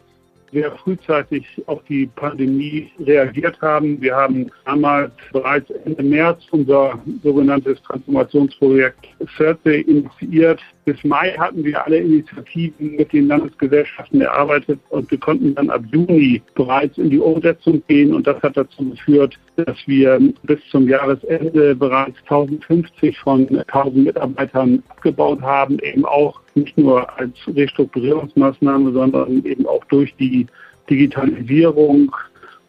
sehr 0.53 0.73
frühzeitig 0.73 1.47
auf 1.67 1.83
die 1.89 2.07
Pandemie 2.07 2.91
reagiert 2.99 3.61
haben. 3.61 4.01
Wir 4.01 4.17
haben 4.17 4.51
damals 4.65 5.13
bereits 5.33 5.71
Ende 5.85 6.03
März 6.03 6.43
unser 6.51 6.99
sogenanntes 7.23 7.81
Transformationsprojekt 7.83 9.07
CERTE 9.37 9.83
initiiert. 9.83 10.61
Bis 10.91 11.05
Mai 11.05 11.37
hatten 11.39 11.63
wir 11.65 11.87
alle 11.87 11.99
Initiativen 11.99 12.97
mit 12.97 13.13
den 13.13 13.29
Landesgesellschaften 13.29 14.23
erarbeitet 14.23 14.81
und 14.89 15.09
wir 15.09 15.19
konnten 15.19 15.55
dann 15.55 15.71
ab 15.71 15.83
Juni 15.93 16.43
bereits 16.57 16.99
in 16.99 17.11
die 17.11 17.21
Umsetzung 17.21 17.81
gehen. 17.87 18.13
Und 18.13 18.27
das 18.27 18.43
hat 18.43 18.57
dazu 18.57 18.91
geführt, 18.91 19.39
dass 19.55 19.79
wir 19.87 20.19
bis 20.43 20.59
zum 20.73 20.89
Jahresende 20.89 21.77
bereits 21.77 22.19
1050 22.23 23.17
von 23.21 23.47
1000 23.49 24.05
Mitarbeitern 24.05 24.83
abgebaut 24.89 25.41
haben, 25.43 25.79
eben 25.79 26.05
auch 26.05 26.41
nicht 26.57 26.77
nur 26.77 27.09
als 27.21 27.37
Restrukturierungsmaßnahme, 27.47 28.91
sondern 28.91 29.45
eben 29.45 29.67
auch 29.67 29.85
durch 29.85 30.13
die 30.17 30.49
Digitalisierung 30.91 32.11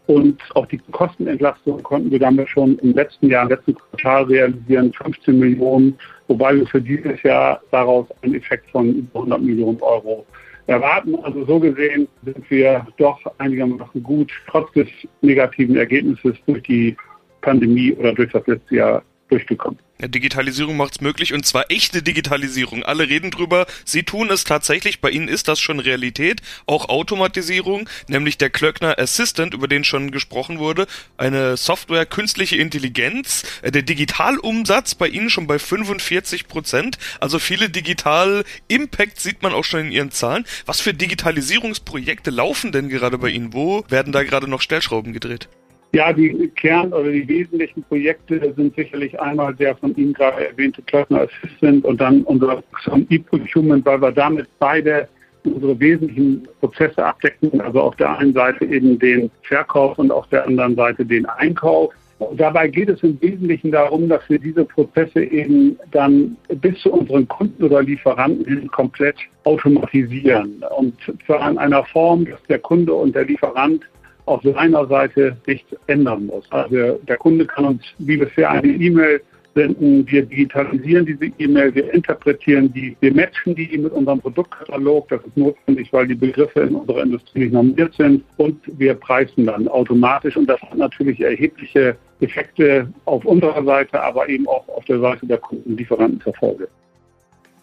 und 0.07 0.39
auch 0.55 0.65
die 0.65 0.79
Kostenentlastung 0.91 1.81
konnten 1.83 2.11
wir 2.11 2.19
damit 2.19 2.49
schon 2.49 2.77
im 2.79 2.93
letzten 2.93 3.29
Jahr, 3.29 3.43
im 3.43 3.49
letzten 3.49 3.75
Quartal 3.75 4.23
realisieren, 4.23 4.91
15 4.93 5.37
Millionen, 5.37 5.97
wobei 6.27 6.55
wir 6.55 6.67
für 6.67 6.81
dieses 6.81 7.21
Jahr 7.23 7.61
daraus 7.71 8.07
einen 8.21 8.35
Effekt 8.35 8.69
von 8.71 8.89
über 8.89 9.19
100 9.19 9.41
Millionen 9.41 9.81
Euro 9.81 10.25
erwarten. 10.67 11.15
Also 11.23 11.45
so 11.45 11.59
gesehen 11.59 12.07
sind 12.23 12.49
wir 12.49 12.85
doch 12.97 13.19
einigermaßen 13.37 14.01
gut, 14.01 14.31
trotz 14.47 14.71
des 14.73 14.87
negativen 15.21 15.75
Ergebnisses 15.77 16.35
durch 16.45 16.63
die 16.63 16.95
Pandemie 17.41 17.93
oder 17.93 18.13
durch 18.13 18.31
das 18.31 18.45
letzte 18.47 18.75
Jahr 18.75 19.03
durchgekommen. 19.31 19.79
Digitalisierung 19.99 20.77
macht 20.77 20.93
es 20.93 21.01
möglich 21.01 21.33
und 21.33 21.45
zwar 21.45 21.69
echte 21.69 22.01
Digitalisierung. 22.01 22.83
Alle 22.83 23.07
reden 23.07 23.31
drüber, 23.31 23.65
sie 23.85 24.03
tun 24.03 24.29
es 24.29 24.43
tatsächlich, 24.43 24.99
bei 24.99 25.09
ihnen 25.09 25.27
ist 25.27 25.47
das 25.47 25.59
schon 25.59 25.79
Realität. 25.79 26.41
Auch 26.65 26.89
Automatisierung, 26.89 27.87
nämlich 28.07 28.37
der 28.37 28.49
Klöckner 28.49 28.97
Assistant, 28.97 29.53
über 29.53 29.67
den 29.67 29.83
schon 29.83 30.11
gesprochen 30.11 30.59
wurde, 30.59 30.87
eine 31.17 31.55
Software 31.57 32.05
künstliche 32.05 32.57
Intelligenz, 32.57 33.43
äh, 33.61 33.71
der 33.71 33.83
Digitalumsatz 33.83 34.95
bei 34.95 35.07
ihnen 35.07 35.29
schon 35.29 35.47
bei 35.47 35.59
45 35.59 36.47
Prozent, 36.47 36.97
also 37.19 37.39
viele 37.39 37.69
Digital 37.69 38.43
Impact 38.67 39.19
sieht 39.19 39.41
man 39.43 39.53
auch 39.53 39.63
schon 39.63 39.81
in 39.81 39.91
ihren 39.91 40.11
Zahlen. 40.11 40.45
Was 40.65 40.81
für 40.81 40.93
Digitalisierungsprojekte 40.93 42.31
laufen 42.31 42.71
denn 42.71 42.89
gerade 42.89 43.17
bei 43.17 43.29
ihnen? 43.29 43.53
Wo 43.53 43.85
werden 43.89 44.11
da 44.11 44.23
gerade 44.23 44.47
noch 44.47 44.61
Stellschrauben 44.61 45.13
gedreht? 45.13 45.47
Ja, 45.93 46.13
die 46.13 46.49
Kern- 46.55 46.93
oder 46.93 47.11
die 47.11 47.27
wesentlichen 47.27 47.83
Projekte 47.83 48.53
sind 48.55 48.75
sicherlich 48.75 49.19
einmal 49.19 49.53
der 49.53 49.75
von 49.75 49.93
Ihnen 49.97 50.13
gerade 50.13 50.47
erwähnte 50.47 50.81
Klöckner 50.83 51.27
Assistant 51.27 51.83
und 51.83 51.99
dann 51.99 52.23
unser 52.23 52.63
E-Procurement, 53.09 53.85
weil 53.85 54.01
wir 54.01 54.11
damit 54.11 54.47
beide 54.59 55.09
unsere 55.43 55.77
wesentlichen 55.79 56.47
Prozesse 56.61 57.03
abdecken. 57.03 57.59
Also 57.59 57.81
auf 57.81 57.95
der 57.97 58.17
einen 58.17 58.33
Seite 58.33 58.65
eben 58.65 58.99
den 58.99 59.29
Verkauf 59.43 59.97
und 59.99 60.11
auf 60.11 60.27
der 60.27 60.47
anderen 60.47 60.75
Seite 60.75 61.05
den 61.05 61.25
Einkauf. 61.25 61.93
Und 62.19 62.39
dabei 62.39 62.67
geht 62.67 62.87
es 62.87 63.01
im 63.01 63.19
Wesentlichen 63.21 63.71
darum, 63.71 64.07
dass 64.07 64.21
wir 64.29 64.37
diese 64.39 64.63
Prozesse 64.63 65.23
eben 65.23 65.77
dann 65.91 66.37
bis 66.61 66.79
zu 66.81 66.93
unseren 66.93 67.27
Kunden 67.27 67.63
oder 67.63 67.81
Lieferanten 67.81 68.45
hin 68.45 68.67
komplett 68.67 69.15
automatisieren. 69.43 70.63
Und 70.77 70.93
zwar 71.25 71.49
in 71.49 71.57
einer 71.57 71.83
Form, 71.85 72.25
dass 72.25 72.41
der 72.43 72.59
Kunde 72.59 72.93
und 72.93 73.15
der 73.15 73.25
Lieferant 73.25 73.81
auf 74.25 74.41
seiner 74.43 74.85
Seite 74.87 75.37
nichts 75.47 75.75
ändern 75.87 76.27
muss. 76.27 76.49
Also 76.51 76.99
der 77.07 77.17
Kunde 77.17 77.45
kann 77.45 77.65
uns 77.65 77.83
wie 77.99 78.17
bisher 78.17 78.51
eine 78.51 78.67
E-Mail 78.67 79.21
senden, 79.53 80.09
wir 80.09 80.25
digitalisieren 80.25 81.05
diese 81.05 81.25
E-Mail, 81.37 81.73
wir 81.75 81.93
interpretieren 81.93 82.71
die, 82.73 82.95
wir 82.99 83.13
matchen 83.13 83.55
die 83.55 83.77
mit 83.77 83.91
unserem 83.91 84.21
Produktkatalog. 84.21 85.09
Das 85.09 85.21
ist 85.25 85.35
notwendig, 85.35 85.91
weil 85.91 86.07
die 86.07 86.15
Begriffe 86.15 86.61
in 86.61 86.75
unserer 86.75 87.03
Industrie 87.03 87.39
nicht 87.39 87.53
normiert 87.53 87.93
sind 87.95 88.23
und 88.37 88.61
wir 88.79 88.93
preisen 88.93 89.45
dann 89.45 89.67
automatisch 89.67 90.37
und 90.37 90.47
das 90.47 90.61
hat 90.61 90.75
natürlich 90.75 91.19
erhebliche 91.19 91.97
Effekte 92.21 92.91
auf 93.05 93.25
unserer 93.25 93.63
Seite, 93.63 94.01
aber 94.01 94.29
eben 94.29 94.47
auch 94.47 94.67
auf 94.69 94.85
der 94.85 94.99
Seite 94.99 95.25
der 95.25 95.37
Kundenlieferanten 95.37 96.21
zur 96.21 96.33
Folge. 96.35 96.67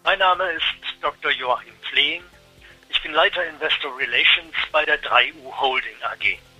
Mein 0.03 0.19
Name 0.19 0.43
ist 0.55 1.01
Dr. 1.01 1.31
Joachim 1.31 1.73
Flehing. 1.91 2.21
Ich 2.89 3.01
bin 3.01 3.13
Leiter 3.13 3.41
Investor 3.47 3.91
Relations 3.97 4.53
bei 4.71 4.83
der 4.85 4.99
3U 5.01 5.61
Holding 5.61 5.95
AG. 6.01 6.48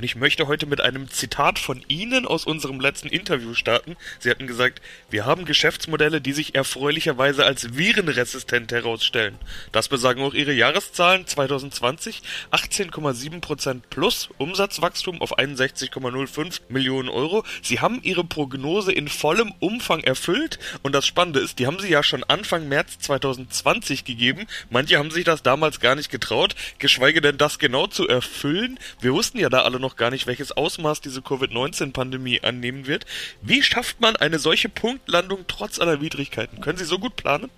Und 0.00 0.04
ich 0.04 0.16
möchte 0.16 0.48
heute 0.48 0.64
mit 0.64 0.80
einem 0.80 1.10
Zitat 1.10 1.58
von 1.58 1.84
Ihnen 1.88 2.24
aus 2.24 2.46
unserem 2.46 2.80
letzten 2.80 3.08
Interview 3.08 3.52
starten. 3.52 3.98
Sie 4.18 4.30
hatten 4.30 4.46
gesagt, 4.46 4.80
wir 5.10 5.26
haben 5.26 5.44
Geschäftsmodelle, 5.44 6.22
die 6.22 6.32
sich 6.32 6.54
erfreulicherweise 6.54 7.44
als 7.44 7.76
virenresistent 7.76 8.72
herausstellen. 8.72 9.34
Das 9.72 9.88
besagen 9.88 10.22
auch 10.22 10.32
Ihre 10.32 10.54
Jahreszahlen 10.54 11.26
2020. 11.26 12.22
18,7% 12.50 13.82
plus 13.90 14.30
Umsatzwachstum 14.38 15.20
auf 15.20 15.38
61,05 15.38 16.62
Millionen 16.70 17.10
Euro. 17.10 17.44
Sie 17.60 17.80
haben 17.80 18.00
Ihre 18.02 18.24
Prognose 18.24 18.92
in 18.92 19.06
vollem 19.06 19.52
Umfang 19.60 20.00
erfüllt. 20.00 20.58
Und 20.80 20.94
das 20.94 21.06
Spannende 21.06 21.40
ist, 21.40 21.58
die 21.58 21.66
haben 21.66 21.78
Sie 21.78 21.90
ja 21.90 22.02
schon 22.02 22.24
Anfang 22.24 22.70
März 22.70 23.00
2020 23.00 24.06
gegeben. 24.06 24.46
Manche 24.70 24.96
haben 24.96 25.10
sich 25.10 25.24
das 25.24 25.42
damals 25.42 25.78
gar 25.78 25.94
nicht 25.94 26.10
getraut, 26.10 26.54
geschweige 26.78 27.20
denn 27.20 27.36
das 27.36 27.58
genau 27.58 27.86
zu 27.86 28.08
erfüllen. 28.08 28.78
Wir 29.02 29.12
wussten 29.12 29.38
ja 29.38 29.50
da 29.50 29.60
alle 29.60 29.78
noch 29.78 29.89
gar 29.96 30.10
nicht, 30.10 30.26
welches 30.26 30.52
Ausmaß 30.52 31.00
diese 31.00 31.22
Covid-19-Pandemie 31.22 32.42
annehmen 32.42 32.86
wird. 32.86 33.06
Wie 33.42 33.62
schafft 33.62 34.00
man 34.00 34.16
eine 34.16 34.38
solche 34.38 34.68
Punktlandung 34.68 35.46
trotz 35.46 35.78
aller 35.78 36.00
Widrigkeiten? 36.00 36.60
Können 36.60 36.78
Sie 36.78 36.84
so 36.84 36.98
gut 36.98 37.16
planen? 37.16 37.50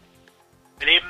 Neben 0.81 1.07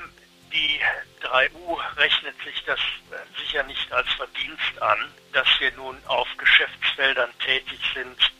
die 0.52 0.80
3U 1.22 1.78
rechnet 1.96 2.34
sich 2.44 2.62
das 2.64 2.78
äh, 2.78 3.40
sicher 3.40 3.62
nicht 3.64 3.90
als 3.92 4.08
Verdienst 4.12 4.80
an, 4.80 4.98
dass 5.32 5.48
wir 5.60 5.72
nun 5.72 5.96
auf 6.06 6.28
Geschäftsfeldern 6.36 7.30
tätig 7.44 7.80
sind, 7.94 8.32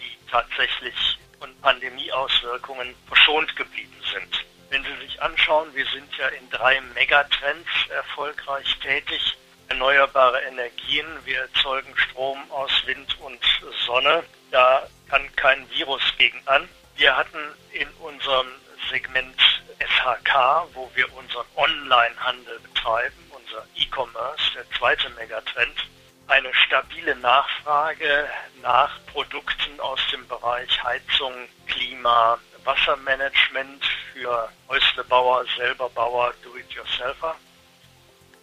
die 0.00 0.30
tatsächlich 0.30 1.18
von 1.38 1.54
Pandemieauswirkungen 1.60 2.94
verschont 3.06 3.54
geblieben 3.56 3.96
sind. 4.12 4.44
Wenn 4.70 4.84
Sie 4.84 5.06
sich 5.06 5.20
anschauen, 5.22 5.68
wir 5.74 5.86
sind 5.86 6.08
ja 6.16 6.28
in 6.28 6.50
drei 6.50 6.80
Megatrends 6.94 7.70
erfolgreich 7.90 8.78
tätig 8.80 9.36
erneuerbare 9.68 10.40
Energien. 10.42 11.06
Wir 11.24 11.40
erzeugen 11.40 11.96
Strom 11.96 12.38
aus 12.50 12.70
Wind 12.86 13.16
und 13.20 13.40
Sonne. 13.86 14.24
Da 14.50 14.86
kann 15.08 15.22
kein 15.36 15.68
Virus 15.70 16.02
gegen 16.16 16.40
an. 16.46 16.68
Wir 16.96 17.16
hatten 17.16 17.38
in 17.72 17.88
unserem 18.00 18.48
Segment 18.90 19.40
SHK, 19.78 20.66
wo 20.74 20.90
wir 20.94 21.12
unseren 21.14 21.46
Online-Handel 21.56 22.58
betreiben, 22.60 23.30
unser 23.30 23.64
E-Commerce, 23.76 24.52
der 24.54 24.68
zweite 24.78 25.10
Megatrend, 25.10 25.86
eine 26.26 26.52
stabile 26.54 27.16
Nachfrage 27.16 28.28
nach 28.62 28.98
Produkten 29.06 29.80
aus 29.80 30.00
dem 30.12 30.26
Bereich 30.28 30.82
Heizung, 30.82 31.32
Klima, 31.66 32.38
Wassermanagement 32.64 33.84
für 34.12 34.50
Häuslebauer, 34.68 35.44
Selberbauer, 35.56 36.34
Do-it-yourselfer. 36.42 37.34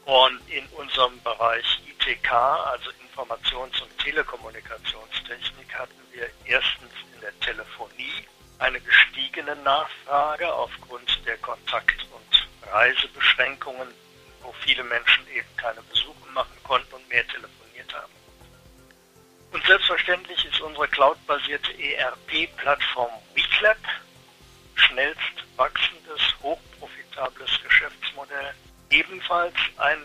Und 0.06 0.40
in 0.50 0.66
unserem 0.68 1.20
Bereich 1.24 1.66
ITK, 1.88 2.32
also 2.32 2.92
Informations- 3.10 3.82
und 3.82 3.98
Telekommunikationstechnik, 4.00 5.74
hatten 5.74 6.00
wir 6.12 6.30
erstens 6.46 6.92
in 7.14 7.22
der 7.22 7.38
Telefonie 7.40 8.28
eine 8.60 8.80
gestiegene 8.80 9.56
Nachfrage 9.58 10.52
aufgrund 10.54 11.26
der 11.26 11.38
Kontakt- 11.38 12.06
und 12.14 12.72
Reisebeschränkungen, 12.72 13.88
wo 14.42 14.54
viele 14.62 14.84
Menschen 14.84 15.28
eben 15.34 15.48
keine 15.58 15.82
Besuche 15.82 16.30
machen 16.34 16.56
konnten 16.64 16.94
und 16.94 17.10
mehr 17.10 17.28
telefoniert 17.28 17.94
haben. 17.94 18.14
Und 19.52 19.66
selbstverständlich 19.66 20.46
ist 20.46 20.62
unsere 20.62 20.88
cloudbasierte 20.88 21.72
ERP-Plattform 21.82 23.12
WeClap 23.34 23.78
schnellst 24.76 25.20
wachsendes, 25.56 25.95
ebenfalls 29.36 29.54
ein 29.78 29.98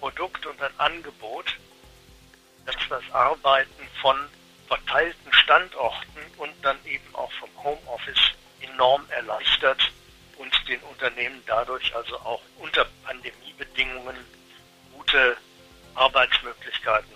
Produkt 0.00 0.46
und 0.46 0.62
ein 0.62 0.72
Angebot, 0.78 1.56
das 2.66 2.76
das 2.88 3.02
Arbeiten 3.12 3.88
von 4.00 4.16
verteilten 4.68 5.32
Standorten 5.32 6.20
und 6.36 6.52
dann 6.62 6.76
eben 6.84 7.14
auch 7.14 7.32
vom 7.32 7.48
Homeoffice 7.62 8.32
enorm 8.60 9.04
erleichtert 9.10 9.90
und 10.36 10.52
den 10.68 10.80
Unternehmen 10.82 11.42
dadurch 11.46 11.94
also 11.94 12.16
auch 12.20 12.42
unter 12.58 12.86
Pandemiebedingungen 13.04 14.16
gute 14.94 15.36
Arbeitsmöglichkeiten 15.94 17.12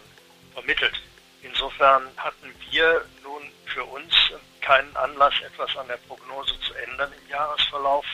vermittelt. 0.55 1.01
Insofern 1.43 2.11
hatten 2.17 2.55
wir 2.71 3.05
nun 3.23 3.43
für 3.67 3.85
uns 3.85 4.15
keinen 4.61 4.97
Anlass, 4.97 5.35
etwas 5.45 5.77
an 5.77 5.89
der 5.89 5.99
Prognose 6.09 6.59
zu 6.61 6.75
ändern 6.75 7.13
im 7.13 7.29
Jahresverlauf. 7.29 8.07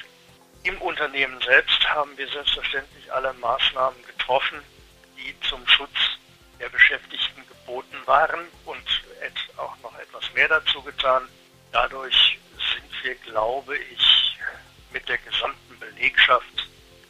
Im 0.65 0.81
Unternehmen 0.83 1.41
selbst 1.41 1.89
haben 1.89 2.17
wir 2.17 2.29
selbstverständlich 2.29 3.13
alle 3.13 3.33
Maßnahmen 3.35 4.03
getroffen, 4.05 4.63
die 5.17 5.35
zum 5.49 5.67
Schutz 5.69 6.19
der 6.61 6.69
Beschäftigten 6.69 7.43
geboten 7.49 7.97
waren 8.07 8.41
und 8.65 8.85
auch 9.59 9.77
noch 9.83 9.99
etwas 9.99 10.33
mehr 10.35 10.49
dazu 10.49 10.83
getan. 10.83 11.29
Dadurch 11.73 12.39
sind 12.57 13.05
wir, 13.05 13.15
glaube 13.17 13.77
ich, 13.77 14.39
mit 14.93 15.09
der 15.09 15.19
gesamten 15.19 15.79
Belegschaft 15.79 16.69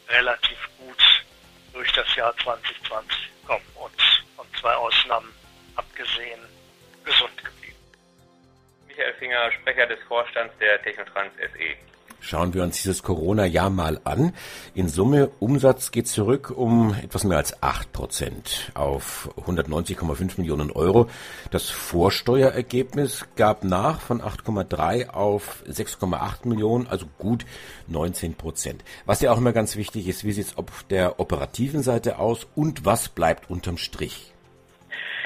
relativ 0.08 0.58
gut 0.78 1.24
durch 1.72 1.92
das 1.92 2.14
Jahr 2.16 2.37
2020 2.38 3.30
gekommen 3.42 3.66
und 3.76 4.02
von 4.37 4.46
zwei 4.58 4.74
Ausnahmen 4.74 5.32
abgesehen 5.76 6.40
gesund 7.04 7.44
geblieben. 7.44 7.76
Michael 8.87 9.14
Finger, 9.14 9.52
Sprecher 9.52 9.87
des 9.87 10.00
Vorstands 10.08 10.54
der 10.58 10.82
Technotrans 10.82 11.32
SE. 11.37 11.76
Schauen 12.20 12.52
wir 12.52 12.64
uns 12.64 12.76
dieses 12.76 13.02
Corona-Jahr 13.02 13.70
mal 13.70 14.00
an. 14.04 14.33
In 14.74 14.88
Summe 14.88 15.31
Umsatz 15.38 15.92
geht 15.92 16.09
zurück 16.09 16.52
um 16.54 16.94
etwas 17.02 17.24
mehr 17.24 17.38
als 17.38 17.62
acht 17.62 17.92
Prozent 17.92 18.72
auf 18.74 19.31
190,5 19.46 20.38
Millionen 20.38 20.72
Euro. 20.72 21.09
Das 21.50 21.70
Vorsteuerergebnis 21.70 23.26
gab 23.37 23.62
nach 23.62 24.00
von 24.00 24.20
8,3 24.20 25.11
auf 25.11 25.62
6,8 25.68 26.48
Millionen, 26.48 26.87
also 26.88 27.07
gut 27.18 27.46
19 27.87 28.35
Prozent. 28.35 28.83
Was 29.07 29.20
ja 29.20 29.33
auch 29.33 29.38
immer 29.38 29.52
ganz 29.52 29.76
wichtig 29.76 30.09
ist, 30.09 30.24
wie 30.24 30.33
sieht 30.33 30.46
es 30.46 30.57
auf 30.57 30.85
der 30.90 31.20
operativen 31.20 31.83
Seite 31.83 32.18
aus 32.18 32.46
und 32.57 32.85
was 32.85 33.09
bleibt 33.09 33.48
unterm 33.48 33.78
Strich? 33.78 34.35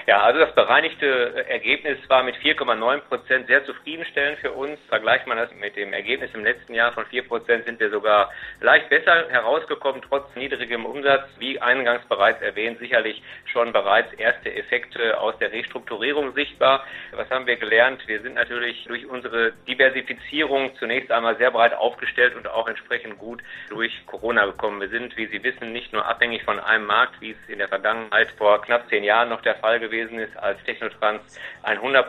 Ja, 0.06 0.20
also 0.22 0.40
das 0.40 0.52
bereinigte 0.56 1.46
Ergebnis 1.48 1.96
war 2.08 2.24
mit 2.24 2.34
4,9 2.36 3.00
Prozent 3.02 3.46
sehr 3.46 3.64
zufriedenstellend 3.64 4.38
für 4.40 4.50
uns. 4.50 4.80
Vergleicht 4.88 5.28
man 5.28 5.36
das 5.36 5.52
mit 5.54 5.76
dem 5.76 5.92
Ergebnis 5.92 6.30
im 6.34 6.42
letzten 6.42 6.74
Jahr 6.74 6.92
von 6.92 7.06
4 7.06 7.28
Prozent, 7.28 7.66
sind 7.66 7.78
wir 7.78 7.88
sogar 7.88 8.32
leicht 8.60 8.88
besser 8.88 9.28
herausgekommen, 9.28 10.02
trotz 10.02 10.34
niedrigem 10.34 10.86
Umsatz. 10.86 11.28
Wie 11.38 11.60
eingangs 11.60 12.04
bereits 12.08 12.42
erwähnt, 12.42 12.80
sicherlich 12.80 13.22
schon 13.44 13.72
bereits 13.72 14.12
erste 14.14 14.52
Effekte 14.52 15.20
aus 15.20 15.38
der 15.38 15.52
Restrukturierung 15.52 16.34
sichtbar. 16.34 16.84
Was 17.12 17.30
haben 17.30 17.46
wir 17.46 17.56
gelernt? 17.56 18.02
Wir 18.08 18.22
sind 18.22 18.34
natürlich 18.34 18.84
durch 18.86 19.06
unsere 19.06 19.52
Diversifizierung 19.68 20.74
zunächst 20.80 21.12
einmal 21.12 21.36
sehr 21.36 21.52
breit 21.52 21.74
aufgestellt 21.74 22.34
und 22.34 22.48
auch 22.48 22.66
entsprechend 22.66 23.18
gut 23.18 23.40
durch 23.68 23.92
Corona 24.06 24.46
gekommen. 24.46 24.80
Wir 24.80 24.88
sind, 24.88 25.16
wie 25.16 25.26
Sie 25.26 25.44
wissen, 25.44 25.72
nicht 25.72 25.92
nur 25.92 26.04
abhängig 26.06 26.42
von 26.42 26.58
einem 26.58 26.86
Markt, 26.86 27.20
wie 27.20 27.30
es 27.30 27.48
in 27.48 27.58
der 27.58 27.68
Vergangenheit 27.68 28.32
vor 28.32 28.62
knapp 28.62 28.88
zehn 28.88 29.04
Jahren 29.04 29.28
noch 29.28 29.42
der 29.42 29.54
Fall 29.56 29.78
gewesen 29.78 29.91
gewesen 29.92 30.18
ist, 30.18 30.36
als 30.38 30.58
Technotrans 30.64 31.20
ein 31.62 31.78
100% 31.78 32.06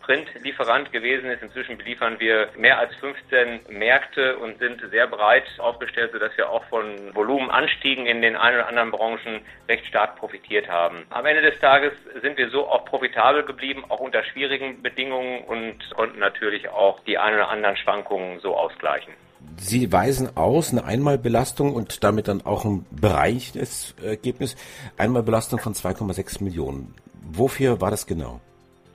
Print-Lieferant 0.00 0.92
gewesen 0.92 1.30
ist. 1.30 1.42
Inzwischen 1.42 1.78
beliefern 1.78 2.18
wir 2.18 2.48
mehr 2.56 2.78
als 2.78 2.94
15 2.96 3.60
Märkte 3.70 4.36
und 4.38 4.58
sind 4.58 4.82
sehr 4.90 5.06
breit 5.06 5.44
aufgestellt, 5.58 6.10
sodass 6.12 6.36
wir 6.36 6.50
auch 6.50 6.64
von 6.64 7.14
Volumenanstiegen 7.14 8.06
in 8.06 8.20
den 8.22 8.36
ein 8.36 8.54
oder 8.54 8.66
anderen 8.66 8.90
Branchen 8.90 9.40
recht 9.68 9.86
stark 9.86 10.16
profitiert 10.16 10.68
haben. 10.68 11.06
Am 11.10 11.24
Ende 11.24 11.42
des 11.42 11.58
Tages 11.60 11.92
sind 12.20 12.36
wir 12.36 12.50
so 12.50 12.68
auch 12.68 12.84
profitabel 12.84 13.44
geblieben, 13.44 13.84
auch 13.88 14.00
unter 14.00 14.24
schwierigen 14.24 14.82
Bedingungen 14.82 15.44
und 15.44 15.78
konnten 15.94 16.18
natürlich 16.18 16.68
auch 16.68 17.00
die 17.04 17.18
ein 17.18 17.34
oder 17.34 17.48
anderen 17.48 17.76
Schwankungen 17.76 18.40
so 18.40 18.56
ausgleichen. 18.56 19.14
Sie 19.56 19.92
weisen 19.92 20.36
aus 20.36 20.72
eine 20.72 20.84
Einmalbelastung 20.84 21.74
und 21.74 22.02
damit 22.04 22.28
dann 22.28 22.42
auch 22.42 22.64
ein 22.64 22.86
Bereich 22.90 23.52
des 23.52 23.94
Ergebnis, 24.02 24.56
Einmalbelastung 24.96 25.58
von 25.58 25.74
2,6 25.74 26.42
Millionen. 26.42 26.94
Wofür 27.34 27.80
war 27.80 27.90
das 27.90 28.06
genau? 28.06 28.40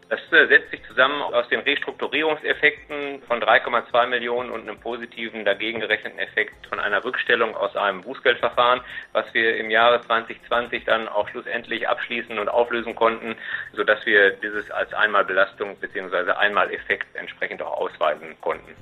Das 0.10 0.21
äh, 0.32 0.47
setzt 0.47 0.71
sich 0.71 0.82
zusammen 0.88 1.21
aus 1.21 1.50
den 1.50 1.60
Restrukturierungseffekten 1.60 3.21
von 3.23 3.41
3,2 3.41 4.08
Millionen 4.08 4.52
und 4.52 4.62
einem 4.62 4.80
positiven 4.80 5.43
dagegen 5.43 5.82
gerechneten 5.82 6.19
Effekt 6.19 6.65
von 6.67 6.80
einer 6.80 7.04
Rückstellung 7.04 7.56
aus 7.56 7.76
einem 7.76 8.04
Bußgeldverfahren, 8.04 8.82
was 9.12 9.26
wir 9.34 9.58
im 9.58 9.69
Jahre 9.69 10.00
2020 10.02 10.86
dann 10.86 11.10
auch 11.10 11.28
schlussendlich 11.30 11.89
abschließen 11.89 12.39
und 12.39 12.47
auflösen 12.47 12.95
konnten, 12.95 13.36
sodass 13.73 14.06
wir 14.06 14.32
dieses 14.32 14.71
als 14.71 14.93
Einmalbelastung 14.93 15.76
bzw. 15.78 16.32
Einmaleffekt 16.32 17.13
entsprechend 17.15 17.62
auch 17.62 17.78
ausweisen 17.78 18.39
konnten. 18.39 18.76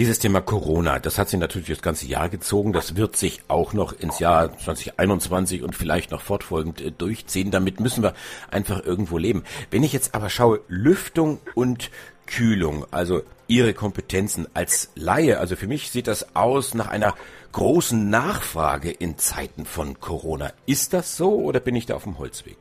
Dieses 0.00 0.18
Thema 0.18 0.40
Corona, 0.40 0.98
das 0.98 1.18
hat 1.18 1.28
sich 1.28 1.38
natürlich 1.38 1.68
das 1.68 1.82
ganze 1.82 2.06
Jahr 2.06 2.30
gezogen. 2.30 2.72
Das 2.72 2.96
wird 2.96 3.18
sich 3.18 3.42
auch 3.48 3.74
noch 3.74 3.92
ins 3.92 4.18
Jahr 4.18 4.56
2021 4.56 5.62
und 5.62 5.76
vielleicht 5.76 6.10
noch 6.10 6.22
fortfolgend 6.22 6.80
äh, 6.80 6.90
durchziehen. 6.90 7.50
Damit 7.50 7.80
müssen 7.80 8.02
wir 8.02 8.14
einfach 8.50 8.82
irgendwo 8.82 9.18
leben. 9.18 9.44
Wenn 9.70 9.82
ich 9.82 9.92
jetzt 9.92 10.14
aber 10.14 10.30
schaue, 10.30 10.62
Lüftung 10.68 11.38
und 11.54 11.90
Kühlung, 12.24 12.86
also 12.90 13.20
Ihre 13.46 13.74
Kompetenzen 13.74 14.46
als 14.54 14.88
Laie, 14.94 15.38
also 15.38 15.54
für 15.54 15.66
mich 15.66 15.90
sieht 15.90 16.06
das 16.06 16.34
aus 16.34 16.72
nach 16.72 16.88
einer 16.88 17.14
großen 17.52 18.08
Nachfrage 18.08 18.90
in 18.90 19.18
Zeiten 19.18 19.66
von 19.66 20.00
Corona. 20.00 20.50
Ist 20.64 20.94
das 20.94 21.18
so 21.18 21.34
oder 21.34 21.60
bin 21.60 21.76
ich 21.76 21.84
da 21.84 21.96
auf 21.96 22.04
dem 22.04 22.16
Holzweg? 22.16 22.56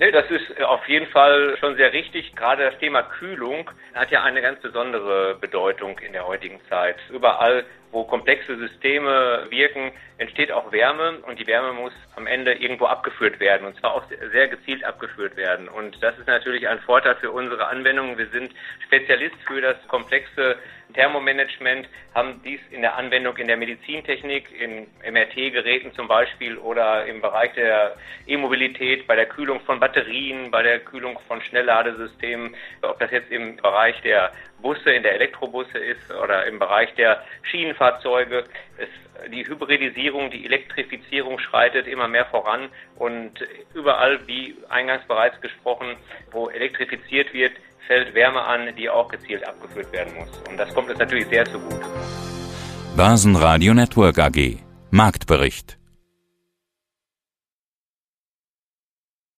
Nee, 0.00 0.12
das 0.12 0.30
ist 0.30 0.62
auf 0.62 0.88
jeden 0.88 1.06
Fall 1.08 1.58
schon 1.60 1.76
sehr 1.76 1.92
richtig. 1.92 2.34
Gerade 2.34 2.64
das 2.64 2.78
Thema 2.78 3.02
Kühlung 3.02 3.70
hat 3.94 4.10
ja 4.10 4.22
eine 4.22 4.40
ganz 4.40 4.58
besondere 4.62 5.36
Bedeutung 5.38 5.98
in 5.98 6.14
der 6.14 6.26
heutigen 6.26 6.58
Zeit. 6.70 6.96
Überall, 7.10 7.66
wo 7.90 8.04
komplexe 8.04 8.56
Systeme 8.56 9.44
wirken, 9.50 9.92
entsteht 10.16 10.52
auch 10.52 10.72
Wärme 10.72 11.18
und 11.26 11.38
die 11.38 11.46
Wärme 11.46 11.74
muss 11.74 11.92
am 12.16 12.26
Ende 12.26 12.54
irgendwo 12.54 12.86
abgeführt 12.86 13.40
werden 13.40 13.66
und 13.66 13.76
zwar 13.78 13.92
auch 13.92 14.04
sehr 14.32 14.48
gezielt 14.48 14.84
abgeführt 14.84 15.36
werden. 15.36 15.68
Und 15.68 16.02
das 16.02 16.18
ist 16.18 16.28
natürlich 16.28 16.66
ein 16.66 16.80
Vorteil 16.80 17.16
für 17.16 17.30
unsere 17.30 17.66
Anwendungen. 17.66 18.16
Wir 18.16 18.28
sind 18.28 18.54
Spezialist 18.86 19.36
für 19.46 19.60
das 19.60 19.76
komplexe 19.86 20.56
Thermomanagement, 20.92 21.88
haben 22.14 22.40
dies 22.44 22.60
in 22.70 22.82
der 22.82 22.96
Anwendung 22.96 23.36
in 23.36 23.46
der 23.46 23.56
Medizintechnik, 23.56 24.48
in 24.58 24.86
MRT-Geräten 25.10 25.92
zum 25.94 26.08
Beispiel 26.08 26.58
oder 26.58 27.06
im 27.06 27.20
Bereich 27.20 27.52
der 27.54 27.96
E-Mobilität, 28.26 29.06
bei 29.06 29.16
der 29.16 29.26
Kühlung 29.26 29.60
von 29.60 29.80
Batterien, 29.80 30.50
bei 30.50 30.62
der 30.62 30.80
Kühlung 30.80 31.18
von 31.28 31.40
Schnellladesystemen, 31.42 32.54
ob 32.82 32.98
das 32.98 33.10
jetzt 33.10 33.30
im 33.30 33.56
Bereich 33.56 34.00
der 34.02 34.32
Busse, 34.62 34.90
in 34.90 35.02
der 35.02 35.14
Elektrobusse 35.14 35.78
ist 35.78 36.10
oder 36.12 36.46
im 36.46 36.58
Bereich 36.58 36.94
der 36.94 37.22
Schienenfahrzeuge. 37.42 38.44
Es, 38.76 38.88
die 39.30 39.46
Hybridisierung, 39.46 40.30
die 40.30 40.44
Elektrifizierung 40.44 41.38
schreitet 41.38 41.86
immer 41.86 42.08
mehr 42.08 42.26
voran 42.26 42.68
und 42.96 43.32
überall, 43.74 44.26
wie 44.26 44.56
eingangs 44.68 45.04
bereits 45.06 45.40
gesprochen, 45.40 45.96
wo 46.30 46.48
elektrifiziert 46.48 47.32
wird, 47.32 47.52
fällt 47.90 48.14
Wärme 48.14 48.40
an, 48.40 48.72
die 48.78 48.88
auch 48.88 49.08
gezielt 49.08 49.44
abgeführt 49.48 49.92
werden 49.92 50.14
muss. 50.14 50.30
Und 50.48 50.56
das 50.56 50.72
kommt 50.72 50.88
uns 50.90 50.98
natürlich 51.00 51.26
sehr 51.26 51.44
zugute. 51.44 51.86
Basen 52.96 53.34
Radio 53.34 53.74
Network 53.74 54.16
AG 54.20 54.58
Marktbericht 54.92 55.79